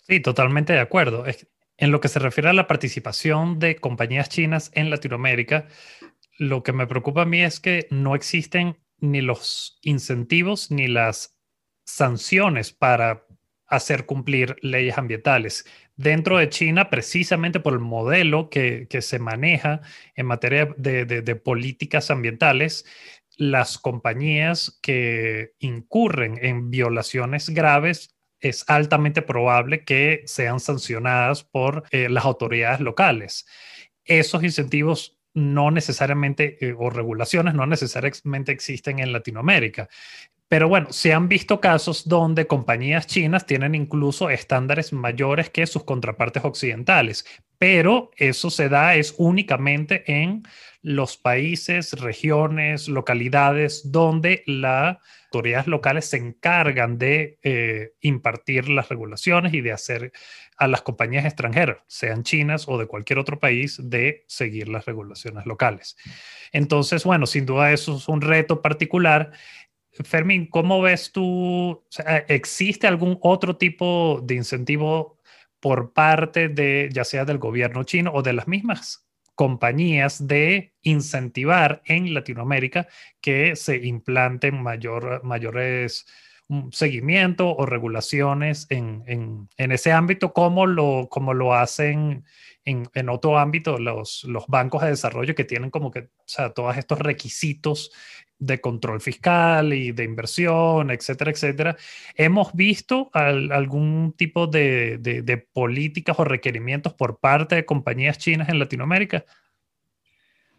Sí, 0.00 0.20
totalmente 0.20 0.72
de 0.72 0.80
acuerdo. 0.80 1.24
En 1.76 1.90
lo 1.90 2.00
que 2.00 2.08
se 2.08 2.18
refiere 2.18 2.48
a 2.48 2.54
la 2.54 2.66
participación 2.66 3.58
de 3.58 3.76
compañías 3.76 4.30
chinas 4.30 4.70
en 4.74 4.88
Latinoamérica, 4.88 5.68
lo 6.38 6.62
que 6.62 6.72
me 6.72 6.86
preocupa 6.86 7.22
a 7.22 7.26
mí 7.26 7.42
es 7.42 7.60
que 7.60 7.88
no 7.90 8.14
existen 8.14 8.78
ni 9.00 9.20
los 9.20 9.78
incentivos 9.82 10.70
ni 10.70 10.88
las 10.88 11.36
sanciones 11.84 12.72
para 12.72 13.26
hacer 13.66 14.04
cumplir 14.04 14.56
leyes 14.62 14.98
ambientales. 14.98 15.64
Dentro 15.96 16.38
de 16.38 16.48
China, 16.48 16.90
precisamente 16.90 17.60
por 17.60 17.72
el 17.74 17.78
modelo 17.78 18.50
que, 18.50 18.88
se 19.00 19.18
maneja 19.18 19.80
en 20.16 20.26
materia 20.26 20.74
de, 20.76 21.36
políticas 21.36 22.10
ambientales, 22.10 22.84
las 23.36 23.78
compañías 23.78 24.78
que 24.82 25.52
incurren 25.60 26.38
en 26.42 26.70
violaciones 26.70 27.50
graves 27.50 28.16
es 28.40 28.64
altamente 28.68 29.22
probable 29.22 29.84
que 29.84 30.22
sean 30.26 30.58
sancionadas 30.58 31.44
por 31.44 31.84
eh, 31.90 32.08
las 32.08 32.24
autoridades 32.24 32.80
locales. 32.80 33.46
Esos 34.04 34.42
incentivos 34.42 35.19
no 35.40 35.70
necesariamente, 35.70 36.58
eh, 36.60 36.74
o 36.76 36.90
regulaciones 36.90 37.54
no 37.54 37.66
necesariamente 37.66 38.52
existen 38.52 38.98
en 38.98 39.12
Latinoamérica. 39.12 39.88
Pero 40.48 40.68
bueno, 40.68 40.92
se 40.92 41.12
han 41.12 41.28
visto 41.28 41.60
casos 41.60 42.08
donde 42.08 42.48
compañías 42.48 43.06
chinas 43.06 43.46
tienen 43.46 43.76
incluso 43.76 44.30
estándares 44.30 44.92
mayores 44.92 45.48
que 45.48 45.66
sus 45.66 45.84
contrapartes 45.84 46.44
occidentales, 46.44 47.24
pero 47.56 48.10
eso 48.16 48.50
se 48.50 48.68
da 48.68 48.96
es 48.96 49.14
únicamente 49.16 50.02
en 50.10 50.42
los 50.82 51.16
países, 51.16 51.92
regiones, 51.92 52.88
localidades 52.88 53.92
donde 53.92 54.42
las 54.46 54.98
autoridades 55.26 55.66
locales 55.66 56.06
se 56.06 56.16
encargan 56.16 56.98
de 56.98 57.38
eh, 57.42 57.92
impartir 58.00 58.68
las 58.68 58.88
regulaciones 58.88 59.52
y 59.52 59.60
de 59.60 59.72
hacer 59.72 60.12
a 60.56 60.66
las 60.68 60.82
compañías 60.82 61.24
extranjeras, 61.24 61.78
sean 61.86 62.22
chinas 62.22 62.66
o 62.68 62.78
de 62.78 62.86
cualquier 62.86 63.18
otro 63.18 63.38
país, 63.38 63.78
de 63.82 64.24
seguir 64.26 64.68
las 64.68 64.86
regulaciones 64.86 65.46
locales. 65.46 65.96
Entonces, 66.52 67.04
bueno, 67.04 67.26
sin 67.26 67.46
duda 67.46 67.72
eso 67.72 67.96
es 67.96 68.08
un 68.08 68.20
reto 68.20 68.60
particular. 68.60 69.32
Fermín, 70.04 70.46
¿cómo 70.46 70.82
ves 70.82 71.12
tú? 71.12 71.84
¿Existe 72.28 72.86
algún 72.86 73.18
otro 73.22 73.56
tipo 73.56 74.20
de 74.22 74.34
incentivo 74.34 75.18
por 75.60 75.92
parte 75.92 76.48
de, 76.48 76.88
ya 76.92 77.04
sea 77.04 77.24
del 77.24 77.38
gobierno 77.38 77.84
chino 77.84 78.12
o 78.12 78.22
de 78.22 78.32
las 78.32 78.48
mismas 78.48 79.09
compañías, 79.34 80.26
de 80.26 80.74
incentivar 80.82 81.82
en 81.84 82.14
Latinoamérica 82.14 82.88
que 83.20 83.56
se 83.56 83.76
implanten 83.76 84.62
mayor, 84.62 85.22
mayores 85.24 86.06
seguimiento 86.72 87.54
o 87.54 87.64
regulaciones 87.64 88.66
en, 88.70 89.04
en, 89.06 89.48
en, 89.56 89.72
ese 89.72 89.92
ámbito, 89.92 90.32
como 90.32 90.66
lo, 90.66 91.08
lo 91.32 91.54
hacen 91.54 92.24
en, 92.64 92.90
en, 92.92 93.08
otro 93.08 93.38
ámbito 93.38 93.78
los, 93.78 94.24
los 94.24 94.46
bancos 94.48 94.82
de 94.82 94.88
desarrollo 94.88 95.34
que 95.34 95.44
tienen 95.44 95.70
como 95.70 95.90
que, 95.90 96.00
o 96.00 96.08
sea, 96.26 96.50
todos 96.50 96.76
estos 96.76 96.98
requisitos 96.98 97.92
de 98.40 98.60
control 98.60 99.00
fiscal 99.00 99.72
y 99.72 99.92
de 99.92 100.02
inversión, 100.02 100.90
etcétera, 100.90 101.30
etcétera. 101.30 101.76
¿Hemos 102.16 102.52
visto 102.54 103.10
algún 103.12 104.14
tipo 104.16 104.46
de, 104.46 104.98
de, 104.98 105.36
políticas 105.36 106.18
o 106.18 106.24
requerimientos 106.24 106.94
por 106.94 107.20
parte 107.20 107.54
de 107.54 107.66
compañías 107.66 108.18
chinas 108.18 108.48
en 108.48 108.58
Latinoamérica? 108.58 109.24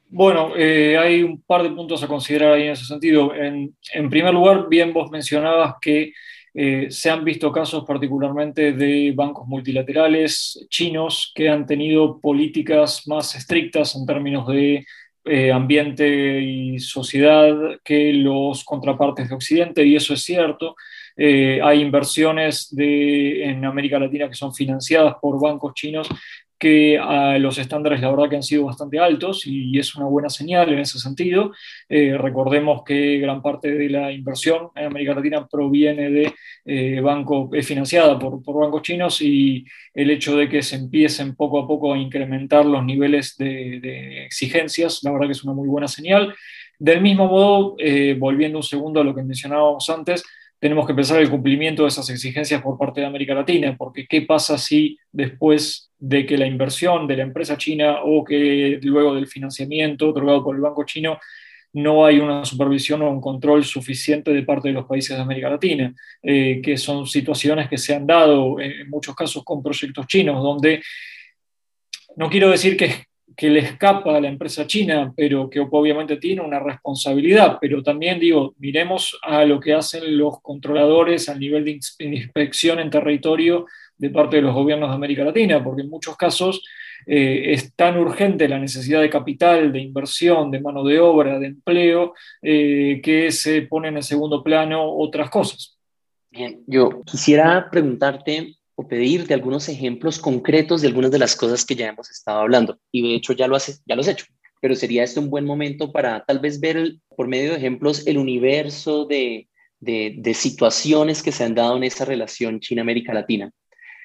Bueno, 0.09 0.53
eh, 0.55 0.97
hay 0.97 1.23
un 1.23 1.41
par 1.41 1.63
de 1.63 1.71
puntos 1.71 2.03
a 2.03 2.07
considerar 2.07 2.53
ahí 2.53 2.63
en 2.63 2.71
ese 2.71 2.85
sentido. 2.85 3.33
En, 3.33 3.75
primer 4.09 4.33
lugar, 4.33 4.67
bien 4.69 4.93
vos 4.93 5.09
mencionabas 5.09 5.75
que 5.81 6.13
eh, 6.53 6.87
se 6.89 7.09
han 7.09 7.23
visto 7.23 7.51
casos 7.51 7.85
particularmente 7.85 8.73
de 8.73 9.13
bancos 9.15 9.47
multilaterales 9.47 10.67
chinos 10.69 11.31
que 11.33 11.47
han 11.49 11.65
tenido 11.65 12.19
políticas 12.19 13.07
más 13.07 13.33
estrictas 13.35 13.95
en 13.95 14.05
términos 14.05 14.45
de 14.47 14.85
eh, 15.25 15.51
ambiente 15.51 16.41
y 16.41 16.79
sociedad 16.79 17.55
que 17.83 18.13
los 18.13 18.63
contrapartes 18.63 19.29
de 19.29 19.35
Occidente, 19.35 19.85
y 19.85 19.95
eso 19.95 20.13
es 20.13 20.23
cierto. 20.23 20.75
hay 21.17 21.81
inversiones 21.81 22.73
en 22.77 23.63
América 23.65 23.99
Latina 23.99 24.27
que 24.27 24.35
son 24.35 24.53
financiadas 24.53 25.15
por 25.21 25.39
bancos 25.39 25.73
chinos 25.75 26.07
que 26.61 26.99
los 27.39 27.57
estándares 27.57 28.01
la 28.01 28.11
verdad 28.11 28.29
que 28.29 28.35
han 28.35 28.43
sido 28.43 28.65
bastante 28.65 28.99
altos 28.99 29.47
y, 29.47 29.79
es 29.79 29.95
una 29.95 30.05
buena 30.05 30.29
señal 30.29 30.71
en 30.71 30.77
ese 30.77 30.99
sentido. 30.99 31.53
Eh, 31.89 32.15
recordemos 32.15 32.83
que 32.85 33.17
gran 33.17 33.41
parte 33.41 33.71
de 33.71 33.89
la 33.89 34.11
inversión 34.11 34.69
en 34.75 34.85
América 34.85 35.15
Latina 35.15 35.47
proviene 35.47 36.11
de 36.11 36.33
eh, 36.65 37.01
banco, 37.01 37.49
es 37.51 37.65
financiada 37.65 38.19
por, 38.19 38.43
por, 38.43 38.61
bancos 38.61 38.83
chinos 38.83 39.23
y 39.23 39.65
el 39.95 40.11
hecho 40.11 40.37
de 40.37 40.47
que 40.47 40.61
se 40.61 40.75
empiecen 40.75 41.35
poco 41.35 41.57
a 41.57 41.67
poco 41.67 41.95
a 41.95 41.97
incrementar 41.97 42.63
los 42.63 42.85
niveles 42.85 43.35
de, 43.37 43.79
de 43.81 44.25
exigencias, 44.25 44.99
la 45.01 45.11
verdad 45.13 45.25
que 45.25 45.31
es 45.31 45.43
una 45.43 45.53
muy 45.53 45.67
buena 45.67 45.87
señal. 45.87 46.35
Del 46.77 47.01
mismo 47.01 47.27
modo, 47.27 47.75
eh, 47.79 48.15
volviendo 48.19 48.59
un 48.59 48.63
segundo 48.63 49.01
a 49.01 49.03
lo 49.03 49.15
que 49.15 49.23
mencionábamos 49.23 49.89
antes, 49.89 50.23
tenemos 50.61 50.85
que 50.85 50.93
pensar 50.93 51.19
el 51.19 51.29
cumplimiento 51.29 51.81
de 51.81 51.87
esas 51.87 52.07
exigencias 52.11 52.61
por 52.61 52.77
parte 52.77 53.01
de 53.01 53.07
América 53.07 53.33
Latina, 53.33 53.75
porque 53.75 54.05
¿qué 54.05 54.21
pasa 54.21 54.59
si 54.59 54.95
después 55.11 55.91
de 55.97 56.23
que 56.23 56.37
la 56.37 56.45
inversión 56.45 57.07
de 57.07 57.17
la 57.17 57.23
empresa 57.23 57.57
china 57.57 58.03
o 58.03 58.23
que 58.23 58.79
luego 58.83 59.15
del 59.15 59.25
financiamiento 59.25 60.09
otorgado 60.09 60.43
por 60.43 60.55
el 60.55 60.61
Banco 60.61 60.83
Chino 60.83 61.17
no 61.73 62.05
hay 62.05 62.19
una 62.19 62.45
supervisión 62.45 63.01
o 63.01 63.09
un 63.09 63.19
control 63.19 63.65
suficiente 63.65 64.31
de 64.31 64.43
parte 64.43 64.67
de 64.67 64.75
los 64.75 64.85
países 64.85 65.17
de 65.17 65.23
América 65.23 65.49
Latina, 65.49 65.95
eh, 66.21 66.61
que 66.63 66.77
son 66.77 67.07
situaciones 67.07 67.67
que 67.67 67.79
se 67.79 67.95
han 67.95 68.05
dado 68.05 68.59
en 68.59 68.87
muchos 68.87 69.15
casos 69.15 69.43
con 69.43 69.63
proyectos 69.63 70.05
chinos, 70.05 70.43
donde 70.43 70.83
no 72.17 72.29
quiero 72.29 72.51
decir 72.51 72.77
que 72.77 73.05
que 73.41 73.49
le 73.49 73.61
escapa 73.61 74.15
a 74.15 74.21
la 74.21 74.27
empresa 74.27 74.67
china, 74.67 75.11
pero 75.17 75.49
que 75.49 75.59
obviamente 75.59 76.17
tiene 76.17 76.43
una 76.43 76.59
responsabilidad. 76.59 77.57
Pero 77.59 77.81
también 77.81 78.19
digo, 78.19 78.53
miremos 78.59 79.19
a 79.23 79.43
lo 79.45 79.59
que 79.59 79.73
hacen 79.73 80.15
los 80.15 80.39
controladores 80.43 81.27
a 81.27 81.33
nivel 81.33 81.65
de 81.65 81.79
inspección 82.05 82.77
en 82.77 82.91
territorio 82.91 83.65
de 83.97 84.11
parte 84.11 84.35
de 84.35 84.43
los 84.43 84.53
gobiernos 84.53 84.89
de 84.89 84.95
América 84.95 85.23
Latina, 85.23 85.63
porque 85.63 85.81
en 85.81 85.89
muchos 85.89 86.15
casos 86.17 86.63
eh, 87.07 87.45
es 87.53 87.75
tan 87.75 87.97
urgente 87.97 88.47
la 88.47 88.59
necesidad 88.59 89.01
de 89.01 89.09
capital, 89.09 89.71
de 89.71 89.79
inversión, 89.79 90.51
de 90.51 90.61
mano 90.61 90.83
de 90.83 90.99
obra, 90.99 91.39
de 91.39 91.47
empleo, 91.47 92.13
eh, 92.43 93.01
que 93.03 93.31
se 93.31 93.63
ponen 93.63 93.95
en 93.95 94.03
segundo 94.03 94.43
plano 94.43 94.87
otras 94.87 95.31
cosas. 95.31 95.79
Bien, 96.29 96.61
yo 96.67 97.01
quisiera 97.05 97.71
preguntarte 97.71 98.57
o 98.81 98.87
pedirte 98.87 99.35
algunos 99.35 99.69
ejemplos 99.69 100.17
concretos 100.17 100.81
de 100.81 100.87
algunas 100.87 101.11
de 101.11 101.19
las 101.19 101.35
cosas 101.35 101.63
que 101.63 101.75
ya 101.75 101.89
hemos 101.89 102.09
estado 102.09 102.39
hablando. 102.39 102.79
Y 102.91 103.01
de 103.03 103.15
hecho 103.15 103.33
ya 103.33 103.47
lo, 103.47 103.55
has, 103.55 103.81
ya 103.85 103.95
lo 103.95 104.01
has 104.01 104.07
hecho, 104.07 104.25
pero 104.59 104.75
sería 104.75 105.03
este 105.03 105.19
un 105.19 105.29
buen 105.29 105.45
momento 105.45 105.91
para 105.91 106.23
tal 106.25 106.39
vez 106.39 106.59
ver 106.59 106.95
por 107.15 107.27
medio 107.27 107.51
de 107.51 107.57
ejemplos 107.57 108.07
el 108.07 108.17
universo 108.17 109.05
de, 109.05 109.47
de, 109.79 110.15
de 110.17 110.33
situaciones 110.33 111.21
que 111.21 111.31
se 111.31 111.43
han 111.43 111.53
dado 111.53 111.77
en 111.77 111.83
esa 111.83 112.05
relación 112.05 112.59
China-América 112.59 113.13
Latina. 113.13 113.51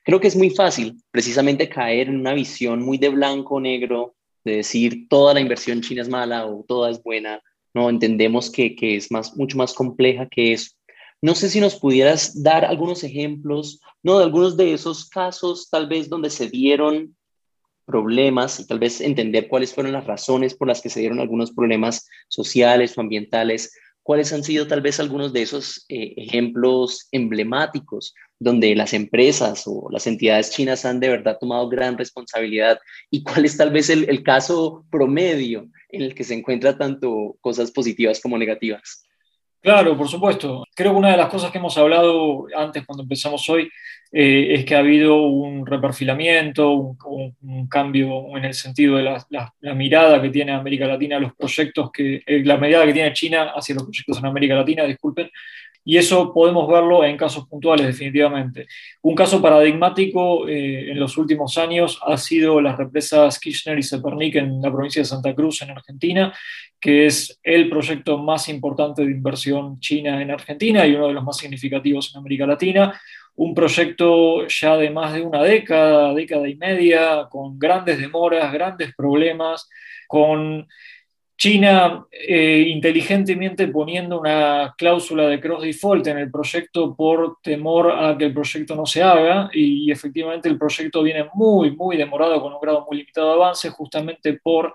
Creo 0.05 0.21
que 0.21 0.29
es 0.29 0.37
muy 0.37 0.51
fácil 0.51 1.03
precisamente 1.11 1.69
caer 1.71 2.09
en 2.09 2.21
una 2.21 2.35
visión 2.35 2.83
muy 2.83 2.99
de 2.99 3.09
blanco-negro, 3.09 4.15
de 4.45 4.57
decir 4.57 5.09
toda 5.09 5.33
la 5.33 5.41
inversión 5.41 5.81
china 5.81 6.03
es 6.03 6.09
mala 6.09 6.47
o 6.47 6.65
toda 6.69 6.91
es 6.91 7.03
buena. 7.03 7.41
No 7.75 7.89
entendemos 7.89 8.51
que, 8.51 8.77
que 8.77 8.97
es 8.97 9.11
más, 9.11 9.37
mucho 9.37 9.57
más 9.57 9.73
compleja 9.73 10.29
que 10.31 10.53
eso. 10.53 10.76
No 11.23 11.35
sé 11.35 11.49
si 11.49 11.61
nos 11.61 11.77
pudieras 11.77 12.43
dar 12.43 12.65
algunos 12.65 13.03
ejemplos, 13.03 13.81
¿no? 14.03 14.19
De 14.19 14.25
algunos 14.25 14.57
de 14.57 14.75
esos 14.75 15.09
casos, 15.09 15.69
tal 15.71 15.89
vez 15.89 16.09
donde 16.09 16.31
se 16.31 16.49
dieron 16.49 17.17
problemas 17.87 18.61
y 18.61 18.67
tal 18.67 18.79
vez 18.79 19.01
entender 19.01 19.49
cuáles 19.49 19.73
fueron 19.73 19.93
las 19.93 20.07
razones 20.07 20.55
por 20.55 20.69
las 20.69 20.83
que 20.83 20.91
se 20.91 21.01
dieron 21.01 21.21
algunos 21.21 21.53
problemas 21.53 22.07
sociales 22.29 22.97
o 22.97 23.01
ambientales. 23.01 23.73
¿Cuáles 24.03 24.33
han 24.33 24.45
sido 24.45 24.67
tal 24.67 24.83
vez 24.83 25.01
algunos 25.01 25.33
de 25.33 25.43
esos 25.43 25.85
eh, 25.89 26.15
ejemplos 26.17 27.09
emblemáticos 27.13 28.15
donde 28.39 28.77
las 28.77 28.93
empresas 28.93 29.65
o 29.67 29.89
las 29.91 30.07
entidades 30.07 30.51
chinas 30.51 30.85
han 30.85 31.01
de 31.01 31.09
verdad 31.09 31.39
tomado 31.41 31.69
gran 31.69 31.97
responsabilidad? 31.97 32.79
¿Y 33.11 33.23
cuál 33.23 33.47
es 33.47 33.57
tal 33.57 33.73
vez 33.73 33.89
el, 33.89 34.09
el 34.09 34.23
caso 34.23 34.85
promedio 34.91 35.69
en 35.89 36.03
el 36.03 36.15
que 36.15 36.25
se 36.25 36.35
encuentra 36.35 36.77
tanto 36.77 37.37
cosas 37.41 37.71
positivas 37.71 38.21
como 38.21 38.39
negativas? 38.39 39.06
Claro, 39.61 39.97
por 39.97 40.09
supuesto. 40.09 40.65
Creo 40.75 40.93
que 40.93 40.99
una 40.99 41.11
de 41.11 41.17
las 41.17 41.29
cosas 41.29 41.51
que 41.51 41.59
hemos 41.59 41.77
hablado 41.77 42.47
antes 42.57 42.87
cuando 42.87 43.03
empezamos 43.03 43.49
hoy 43.49 43.69
eh, 44.13 44.55
es 44.55 44.65
que 44.65 44.77
ha 44.77 44.79
habido 44.79 45.17
un 45.23 45.67
reperfilamiento, 45.67 46.71
un, 46.73 47.67
cambio 47.69 48.37
en 48.37 48.45
el 48.45 48.55
sentido 48.55 48.97
de 48.97 49.03
la, 49.03 49.75
mirada 49.75 50.23
que 50.23 50.31
tiene 50.31 50.53
América 50.53 50.87
Latina, 50.87 51.19
los 51.19 51.35
proyectos 51.35 51.91
que, 51.91 52.23
eh, 52.25 52.45
la 52.45 52.57
mirada 52.57 52.87
que 52.87 52.93
tiene 52.93 53.13
China 53.13 53.53
hacia 53.57 53.75
los 53.75 53.85
proyectos 53.85 54.19
en 54.19 54.27
América 54.27 54.55
Latina, 54.55 54.85
disculpen, 54.85 55.29
y 55.89 55.99
eso 55.99 56.33
podemos 56.33 56.69
verlo 56.69 57.05
en 57.05 57.17
casos 57.17 57.47
puntuales, 57.47 57.87
definitivamente. 57.87 58.67
Un 59.03 59.15
caso 59.15 59.41
paradigmático 59.41 60.49
eh, 60.49 60.91
en 60.91 60.99
los 60.99 61.17
últimos 61.17 61.57
años 61.59 62.01
ha 62.05 62.17
sido 62.17 62.61
las 62.61 62.77
represas 62.77 63.39
Kirchner 63.39 63.79
y 63.79 63.85
Sepernik 63.85 64.35
en 64.35 64.61
la 64.61 64.73
provincia 64.73 65.01
de 65.01 65.07
Santa 65.07 65.33
Cruz, 65.33 65.63
en 65.63 65.71
Argentina, 65.71 66.35
que 66.81 67.07
es 67.07 67.39
el 67.41 67.71
proyecto 67.71 68.19
más 68.19 68.49
importante 68.49 69.05
de 69.05 69.13
inversión 69.13 69.79
china 69.79 70.21
en 70.21 70.33
Argentina 70.33 70.85
y 70.85 70.97
uno 70.97 71.07
de 71.07 71.15
los 71.15 71.23
más 71.23 71.37
significativos 71.37 72.11
en 72.13 72.19
América 72.19 72.49
Latina. 72.49 73.01
Un 73.37 73.55
proyecto 73.55 74.45
ya 74.49 74.77
de 74.77 74.91
más 74.91 75.13
de 75.13 75.23
una 75.23 75.45
década, 75.45 76.13
década 76.15 76.49
y 76.49 76.57
media, 76.57 77.29
con 77.31 77.61
grandes 77.61 78.01
demoras, 78.01 78.53
grandes 78.53 78.93
problemas, 78.97 79.69
con 80.09 80.67
China 81.37 82.07
eh, 82.11 82.65
inteligentemente 82.69 83.69
poniendo 83.69 84.19
una 84.19 84.75
cláusula 84.77 85.29
de 85.29 85.39
cross 85.39 85.63
default 85.63 86.07
en 86.07 86.19
el 86.19 86.31
proyecto 86.31 86.95
por 86.97 87.37
temor 87.43 87.93
a 87.93 88.17
que 88.17 88.25
el 88.25 88.33
proyecto 88.33 88.75
no 88.75 88.87
se 88.87 89.03
haga 89.03 89.51
y, 89.53 89.91
efectivamente 89.91 90.49
el 90.49 90.59
proyecto 90.59 91.03
viene 91.03 91.29
muy, 91.35 91.77
muy 91.77 91.97
demorado 91.99 92.41
con 92.41 92.55
un 92.55 92.61
grado 92.61 92.87
muy 92.89 92.99
limitado 92.99 93.29
de 93.29 93.35
avance 93.35 93.69
justamente 93.69 94.33
por 94.35 94.75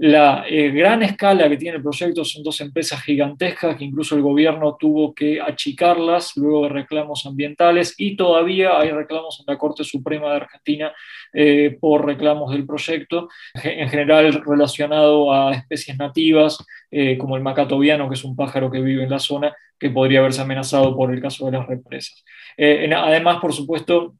la 0.00 0.44
eh, 0.48 0.70
gran 0.70 1.02
escala 1.02 1.48
que 1.48 1.56
tiene 1.56 1.78
el 1.78 1.82
proyecto 1.82 2.24
son 2.24 2.44
dos 2.44 2.60
empresas 2.60 3.02
gigantescas 3.02 3.76
que 3.76 3.84
incluso 3.84 4.14
el 4.14 4.22
gobierno 4.22 4.76
tuvo 4.78 5.12
que 5.12 5.40
achicarlas 5.40 6.36
luego 6.36 6.62
de 6.62 6.68
reclamos 6.68 7.26
ambientales 7.26 7.96
y 7.98 8.14
todavía 8.14 8.78
hay 8.78 8.92
reclamos 8.92 9.40
en 9.40 9.52
la 9.52 9.58
Corte 9.58 9.82
Suprema 9.82 10.30
de 10.30 10.36
Argentina 10.36 10.92
eh, 11.32 11.76
por 11.80 12.06
reclamos 12.06 12.52
del 12.52 12.64
proyecto, 12.64 13.28
en 13.54 13.88
general 13.88 14.40
relacionado 14.46 15.32
a 15.32 15.52
especies 15.52 15.98
nativas 15.98 16.64
eh, 16.92 17.18
como 17.18 17.36
el 17.36 17.42
macatoviano, 17.42 18.08
que 18.08 18.14
es 18.14 18.22
un 18.22 18.36
pájaro 18.36 18.70
que 18.70 18.80
vive 18.80 19.02
en 19.02 19.10
la 19.10 19.18
zona, 19.18 19.52
que 19.80 19.90
podría 19.90 20.20
haberse 20.20 20.42
amenazado 20.42 20.94
por 20.94 21.12
el 21.12 21.20
caso 21.20 21.46
de 21.46 21.52
las 21.58 21.66
represas. 21.66 22.24
además, 22.56 23.38
por 23.40 23.52
supuesto, 23.52 24.14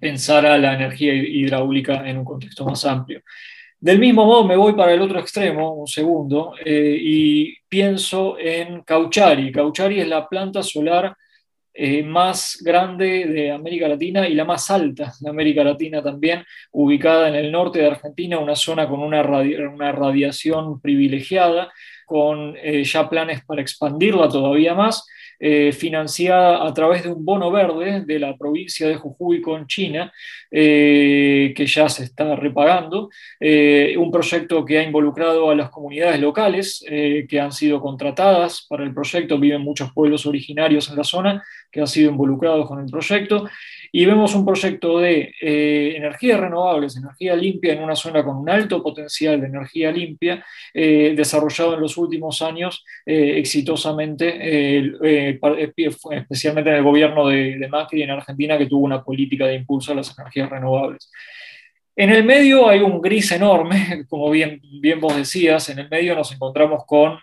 pensar 0.00 0.44
a 0.44 0.58
la 0.58 0.74
energía 0.74 1.14
hidráulica 1.14 2.08
en 2.08 2.18
un 2.18 2.24
contexto 2.24 2.64
más 2.64 2.84
amplio. 2.84 3.22
Del 3.84 3.98
mismo 3.98 4.24
modo 4.24 4.46
me 4.46 4.56
voy 4.56 4.72
para 4.72 4.94
el 4.94 5.02
otro 5.02 5.20
extremo, 5.20 5.74
un 5.74 5.86
segundo, 5.86 6.54
eh, 6.64 6.96
y 6.98 7.54
pienso 7.68 8.38
en 8.38 8.80
Cauchari. 8.80 9.52
Cauchari 9.52 10.00
es 10.00 10.08
la 10.08 10.26
planta 10.26 10.62
solar 10.62 11.14
eh, 11.74 12.02
más 12.02 12.62
grande 12.64 13.26
de 13.26 13.50
América 13.50 13.86
Latina 13.86 14.26
y 14.26 14.32
la 14.32 14.46
más 14.46 14.70
alta 14.70 15.12
de 15.20 15.28
América 15.28 15.62
Latina 15.62 16.02
también, 16.02 16.42
ubicada 16.72 17.28
en 17.28 17.34
el 17.34 17.52
norte 17.52 17.80
de 17.80 17.88
Argentina, 17.88 18.38
una 18.38 18.56
zona 18.56 18.88
con 18.88 19.00
una, 19.00 19.20
una 19.20 19.92
radiación 19.92 20.80
privilegiada, 20.80 21.70
con 22.06 22.56
eh, 22.56 22.84
ya 22.84 23.06
planes 23.10 23.44
para 23.44 23.60
expandirla 23.60 24.30
todavía 24.30 24.72
más 24.74 25.06
eh, 25.46 25.72
financiada 25.72 26.66
a 26.66 26.72
través 26.72 27.02
de 27.02 27.10
un 27.10 27.22
bono 27.22 27.50
verde 27.50 28.02
de 28.06 28.18
la 28.18 28.34
provincia 28.34 28.88
de 28.88 28.96
Jujuy 28.96 29.42
con 29.42 29.66
China, 29.66 30.10
eh, 30.50 31.52
que 31.54 31.66
ya 31.66 31.86
se 31.90 32.04
está 32.04 32.34
repagando, 32.34 33.10
eh, 33.38 33.94
un 33.98 34.10
proyecto 34.10 34.64
que 34.64 34.78
ha 34.78 34.82
involucrado 34.82 35.50
a 35.50 35.54
las 35.54 35.68
comunidades 35.68 36.18
locales 36.18 36.82
que 37.28 37.40
han 37.40 37.52
sido 37.52 37.78
contratadas 37.78 38.66
para 38.70 38.84
el 38.84 38.94
proyecto, 38.94 39.38
viven 39.38 39.60
muchos 39.60 39.92
pueblos 39.92 40.24
originarios 40.24 40.88
en 40.88 40.96
la 40.96 41.04
zona 41.04 41.42
que 41.70 41.80
han 41.80 41.88
sido 41.88 42.10
involucrados 42.10 42.66
con 42.66 42.80
el 42.80 42.86
proyecto, 42.86 43.46
y 43.96 44.04
vemos 44.06 44.34
un 44.34 44.44
proyecto 44.44 44.98
de 44.98 45.32
eh, 45.40 45.94
energías 45.96 46.40
renovables, 46.40 46.96
energía 46.96 47.36
limpia 47.36 47.74
en 47.74 47.80
una 47.80 47.94
zona 47.94 48.24
con 48.24 48.38
un 48.38 48.50
alto 48.50 48.82
potencial 48.82 49.40
de 49.40 49.46
energía 49.46 49.92
limpia, 49.92 50.44
eh, 50.74 51.14
desarrollado 51.16 51.74
en 51.74 51.80
los 51.80 51.96
últimos 51.96 52.42
años 52.42 52.84
eh, 53.06 53.34
exitosamente, 53.38 54.26
especialmente 56.10 56.70
en 56.70 56.76
el 56.76 56.82
gobierno 56.82 57.28
de, 57.28 57.56
de 57.56 57.68
Macri 57.68 58.02
en 58.02 58.10
Argentina, 58.10 58.58
que 58.58 58.66
tuvo 58.66 58.84
una 58.84 59.04
política 59.04 59.46
de 59.46 59.54
impulso 59.54 59.92
a 59.92 59.94
las 59.94 60.18
energías 60.18 60.50
renovables. 60.50 61.08
En 61.94 62.10
el 62.10 62.24
medio 62.24 62.68
hay 62.68 62.80
un 62.80 63.00
gris 63.00 63.30
enorme, 63.30 64.06
como 64.08 64.28
bien, 64.28 64.60
bien 64.80 65.00
vos 65.00 65.16
decías, 65.16 65.68
en 65.68 65.78
el 65.78 65.88
medio 65.88 66.16
nos 66.16 66.32
encontramos 66.32 66.82
con 66.84 67.20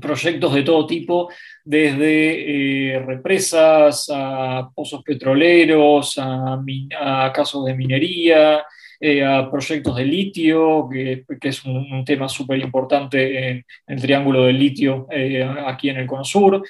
proyectos 0.00 0.54
de 0.54 0.62
todo 0.62 0.86
tipo, 0.86 1.28
desde 1.64 2.94
eh, 2.94 2.98
represas 3.00 4.10
a 4.12 4.68
pozos 4.74 5.02
petroleros, 5.02 6.18
a, 6.18 7.32
casos 7.34 7.64
de 7.64 7.74
minería, 7.74 8.62
eh, 9.00 9.24
a 9.24 9.50
proyectos 9.50 9.96
de 9.96 10.04
litio, 10.04 10.88
que, 10.90 11.24
es 11.40 11.64
un, 11.64 12.04
tema 12.04 12.28
súper 12.28 12.58
importante 12.58 13.50
en, 13.50 13.64
el 13.86 14.00
triángulo 14.00 14.44
del 14.44 14.58
litio 14.58 15.06
eh, 15.10 15.42
aquí 15.66 15.88
en 15.88 15.98
el 15.98 16.06
Cono 16.06 16.24
Sur, 16.24 16.62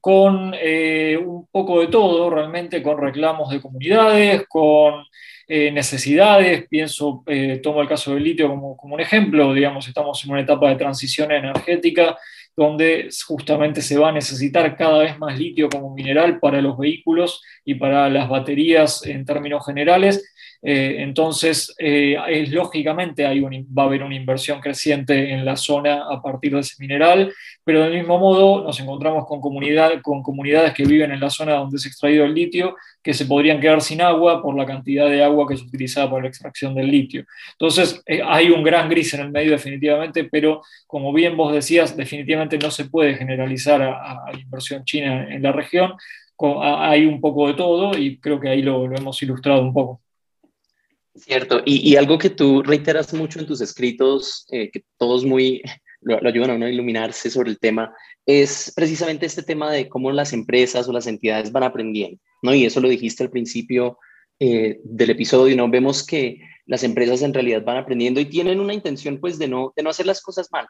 con 0.00 0.54
un 0.54 1.48
poco 1.50 1.80
de 1.80 1.88
todo, 1.88 2.30
realmente 2.30 2.82
con 2.82 2.98
reclamos 3.00 3.50
de 3.50 3.60
comunidades, 3.60 4.44
con 4.48 5.04
eh, 5.48 5.72
necesidades, 5.72 6.68
pienso, 6.68 7.22
eh, 7.26 7.58
tomo 7.62 7.80
el 7.80 7.88
caso 7.88 8.12
del 8.12 8.22
litio 8.22 8.48
como, 8.48 8.76
como, 8.76 8.94
un 8.94 9.00
ejemplo, 9.00 9.54
digamos, 9.54 9.88
estamos 9.88 10.22
en 10.24 10.30
una 10.30 10.42
etapa 10.42 10.68
de 10.68 10.76
transición 10.76 11.32
energética 11.32 12.18
donde 12.54 13.08
justamente 13.26 13.80
se 13.80 13.96
va 13.96 14.10
a 14.10 14.12
necesitar 14.12 14.76
cada 14.76 14.98
vez 14.98 15.18
más 15.18 15.38
litio 15.38 15.68
como 15.70 15.94
mineral 15.94 16.38
para 16.38 16.60
los 16.60 16.76
vehículos 16.76 17.42
y 17.64 17.76
para 17.76 18.10
las 18.10 18.28
baterías 18.28 19.06
en 19.06 19.24
términos 19.24 19.64
generales, 19.64 20.34
eh, 20.60 20.96
entonces, 20.98 21.74
eh, 21.78 22.16
es, 22.28 22.50
lógicamente 22.50 23.24
hay 23.24 23.40
va 23.40 23.84
a 23.84 23.86
haber 23.86 24.02
una 24.02 24.16
inversión 24.16 24.60
creciente 24.60 25.32
en 25.32 25.44
la 25.44 25.56
zona 25.56 26.04
a 26.10 26.20
partir 26.20 26.52
de 26.52 26.60
ese 26.60 26.74
mineral, 26.80 27.32
pero 27.64 27.82
del 27.84 27.94
mismo 27.94 28.18
modo 28.18 28.64
nos 28.64 28.80
encontramos 28.80 29.24
con, 29.26 29.40
comunidad, 29.40 30.00
con 30.02 30.22
comunidades 30.22 30.74
que 30.74 30.84
viven 30.84 31.12
en 31.12 31.20
la 31.20 31.30
zona 31.30 31.54
donde 31.54 31.76
ha 31.76 31.86
extraído 31.88 32.24
el 32.24 32.34
litio, 32.34 32.74
que 33.02 33.14
se 33.14 33.26
podrían 33.26 33.60
quedar 33.60 33.80
sin 33.80 34.02
agua 34.02 34.42
por 34.42 34.56
la 34.56 34.66
cantidad 34.66 35.08
de 35.08 35.22
agua 35.22 35.46
que 35.46 35.56
se 35.56 35.64
utiliza 35.64 36.08
para 36.10 36.22
la 36.22 36.28
extracción 36.28 36.74
del 36.74 36.90
litio. 36.90 37.24
Entonces, 37.52 38.02
eh, 38.06 38.20
hay 38.24 38.50
un 38.50 38.62
gran 38.64 38.88
gris 38.88 39.14
en 39.14 39.20
el 39.20 39.30
medio 39.30 39.52
definitivamente, 39.52 40.24
pero 40.24 40.62
como 40.86 41.12
bien 41.12 41.36
vos 41.36 41.52
decías, 41.52 41.96
definitivamente 41.96 42.58
no 42.58 42.70
se 42.70 42.86
puede 42.86 43.14
generalizar 43.14 43.80
a, 43.82 44.32
la 44.32 44.40
inversión 44.40 44.84
china 44.84 45.26
en 45.32 45.42
la 45.42 45.52
región. 45.52 45.92
Hay 46.62 47.06
un 47.06 47.20
poco 47.20 47.48
de 47.48 47.54
todo 47.54 47.96
y 47.98 48.18
creo 48.18 48.40
que 48.40 48.48
ahí 48.48 48.62
lo 48.62 48.84
hemos 48.94 49.20
ilustrado 49.22 49.62
un 49.62 49.72
poco. 49.72 50.00
Cierto, 51.18 51.62
y, 51.64 51.96
algo 51.96 52.18
que 52.18 52.30
tú 52.30 52.62
reiteras 52.62 53.12
mucho 53.12 53.40
en 53.40 53.46
tus 53.46 53.60
escritos, 53.60 54.46
eh, 54.50 54.70
que 54.70 54.84
todos 54.96 55.24
muy 55.24 55.62
lo, 56.00 56.16
ayudan 56.26 56.50
a 56.50 56.54
uno 56.54 56.66
a 56.66 56.70
iluminarse 56.70 57.30
sobre 57.30 57.50
el 57.50 57.58
tema, 57.58 57.92
es 58.24 58.72
precisamente 58.76 59.26
este 59.26 59.42
tema 59.42 59.72
de 59.72 59.88
cómo 59.88 60.12
las 60.12 60.32
empresas 60.32 60.88
o 60.88 60.92
las 60.92 61.06
entidades 61.06 61.50
van 61.50 61.64
aprendiendo, 61.64 62.20
¿no? 62.42 62.54
Y 62.54 62.66
eso 62.66 62.80
lo 62.80 62.88
dijiste 62.88 63.24
al 63.24 63.30
principio 63.30 63.98
eh, 64.38 64.80
del 64.84 65.10
episodio, 65.10 65.56
¿no? 65.56 65.68
Vemos 65.68 66.06
que 66.06 66.40
las 66.66 66.84
empresas 66.84 67.22
en 67.22 67.34
realidad 67.34 67.64
van 67.64 67.78
aprendiendo 67.78 68.20
y 68.20 68.26
tienen 68.26 68.60
una 68.60 68.74
intención, 68.74 69.18
pues, 69.18 69.38
de 69.38 69.48
no, 69.48 69.72
de 69.74 69.82
no 69.82 69.90
hacer 69.90 70.06
las 70.06 70.20
cosas 70.20 70.48
mal, 70.52 70.66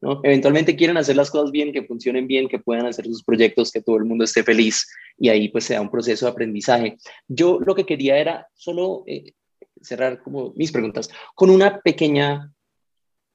¿no? 0.00 0.20
Eventualmente 0.22 0.76
quieren 0.76 0.96
hacer 0.96 1.16
las 1.16 1.30
cosas 1.30 1.50
bien, 1.50 1.72
que 1.72 1.82
funcionen 1.82 2.26
bien, 2.26 2.48
que 2.48 2.58
puedan 2.58 2.86
hacer 2.86 3.04
sus 3.06 3.22
proyectos, 3.22 3.72
que 3.72 3.82
todo 3.82 3.96
el 3.96 4.04
mundo 4.04 4.24
esté 4.24 4.42
feliz 4.42 4.86
y 5.18 5.28
ahí 5.28 5.48
pues 5.48 5.64
sea 5.64 5.80
un 5.80 5.90
proceso 5.90 6.26
de 6.26 6.32
aprendizaje. 6.32 6.96
Yo 7.28 7.58
lo 7.60 7.74
que 7.74 7.84
quería 7.84 8.16
era 8.16 8.46
solo 8.54 9.02
eh, 9.06 9.32
cerrar 9.80 10.22
como 10.22 10.52
mis 10.56 10.72
preguntas 10.72 11.10
con 11.34 11.50
una 11.50 11.80
pequeña 11.80 12.52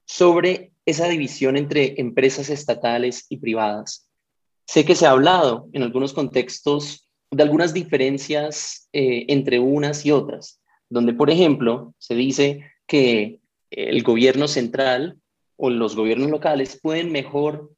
sobre 0.05 0.71
esa 0.85 1.07
división 1.07 1.57
entre 1.57 1.99
empresas 1.99 2.49
estatales 2.49 3.25
y 3.29 3.37
privadas. 3.37 4.09
Sé 4.67 4.85
que 4.85 4.95
se 4.95 5.05
ha 5.05 5.11
hablado 5.11 5.67
en 5.73 5.83
algunos 5.83 6.13
contextos 6.13 7.09
de 7.31 7.43
algunas 7.43 7.73
diferencias 7.73 8.87
eh, 8.93 9.25
entre 9.29 9.59
unas 9.59 10.05
y 10.05 10.11
otras, 10.11 10.61
donde, 10.89 11.13
por 11.13 11.29
ejemplo, 11.29 11.93
se 11.97 12.15
dice 12.15 12.63
que 12.87 13.39
el 13.71 14.03
gobierno 14.03 14.47
central 14.47 15.19
o 15.57 15.69
los 15.69 15.95
gobiernos 15.95 16.29
locales 16.29 16.79
pueden 16.81 17.11
mejor 17.11 17.71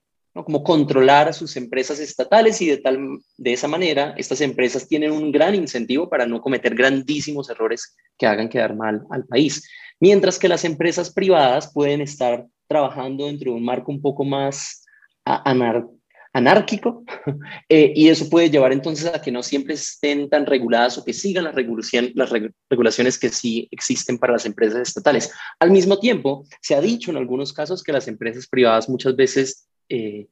como 0.44 0.64
controlar 0.64 1.28
a 1.28 1.34
sus 1.34 1.56
empresas 1.56 2.00
estatales 2.00 2.62
y 2.62 2.68
de, 2.68 2.78
tal, 2.78 3.20
de 3.38 3.54
esa 3.54 3.68
manera 3.68 4.14
estas 4.18 4.42
empresas 4.42 4.88
tienen 4.88 5.12
un 5.12 5.32
gran 5.32 5.56
incentivo 5.56 6.10
para 6.10 6.26
no 6.26 6.42
cometer 6.42 6.76
grandísimos 6.76 7.50
errores 7.50 7.96
que 8.18 8.28
hagan 8.28 8.50
quedar 8.50 8.76
mal 8.76 9.04
al 9.10 9.26
país. 9.26 9.68
Mientras 10.00 10.38
que 10.38 10.48
las 10.48 10.64
empresas 10.64 11.12
privadas 11.12 11.72
pueden 11.74 12.02
estar 12.02 12.46
trabajando 12.68 13.26
dentro 13.26 13.52
de 13.52 13.58
un 13.58 13.66
marco 13.66 13.92
un 13.92 14.02
poco 14.02 14.24
más 14.24 14.86
anar 15.26 15.86
anárquico 16.34 17.04
eh, 17.70 17.94
y 17.96 18.10
eso 18.10 18.30
puede 18.30 18.50
llevar 18.50 18.72
entonces 18.72 19.08
a 19.14 19.22
que 19.22 19.32
no 19.32 19.42
siempre 19.42 19.74
estén 19.74 20.30
tan 20.30 20.46
reguladas 20.46 20.98
o 20.98 21.04
que 21.04 21.14
sigan 21.14 21.46
las, 21.46 21.56
las 21.56 22.30
regulaciones 22.70 23.18
que 23.18 23.30
sí 23.30 23.68
existen 23.72 24.18
para 24.18 24.34
las 24.34 24.46
empresas 24.46 24.88
estatales. 24.88 25.32
Al 25.60 25.72
mismo 25.72 26.00
tiempo, 26.00 26.46
se 26.62 26.76
ha 26.76 26.82
dicho 26.82 27.12
en 27.12 27.18
algunos 27.18 27.54
casos 27.54 27.84
que 27.84 27.92
las 27.92 28.08
empresas 28.08 28.48
privadas 28.48 28.88
muchas 28.88 29.16
veces 29.16 29.68
eh, 29.90 30.28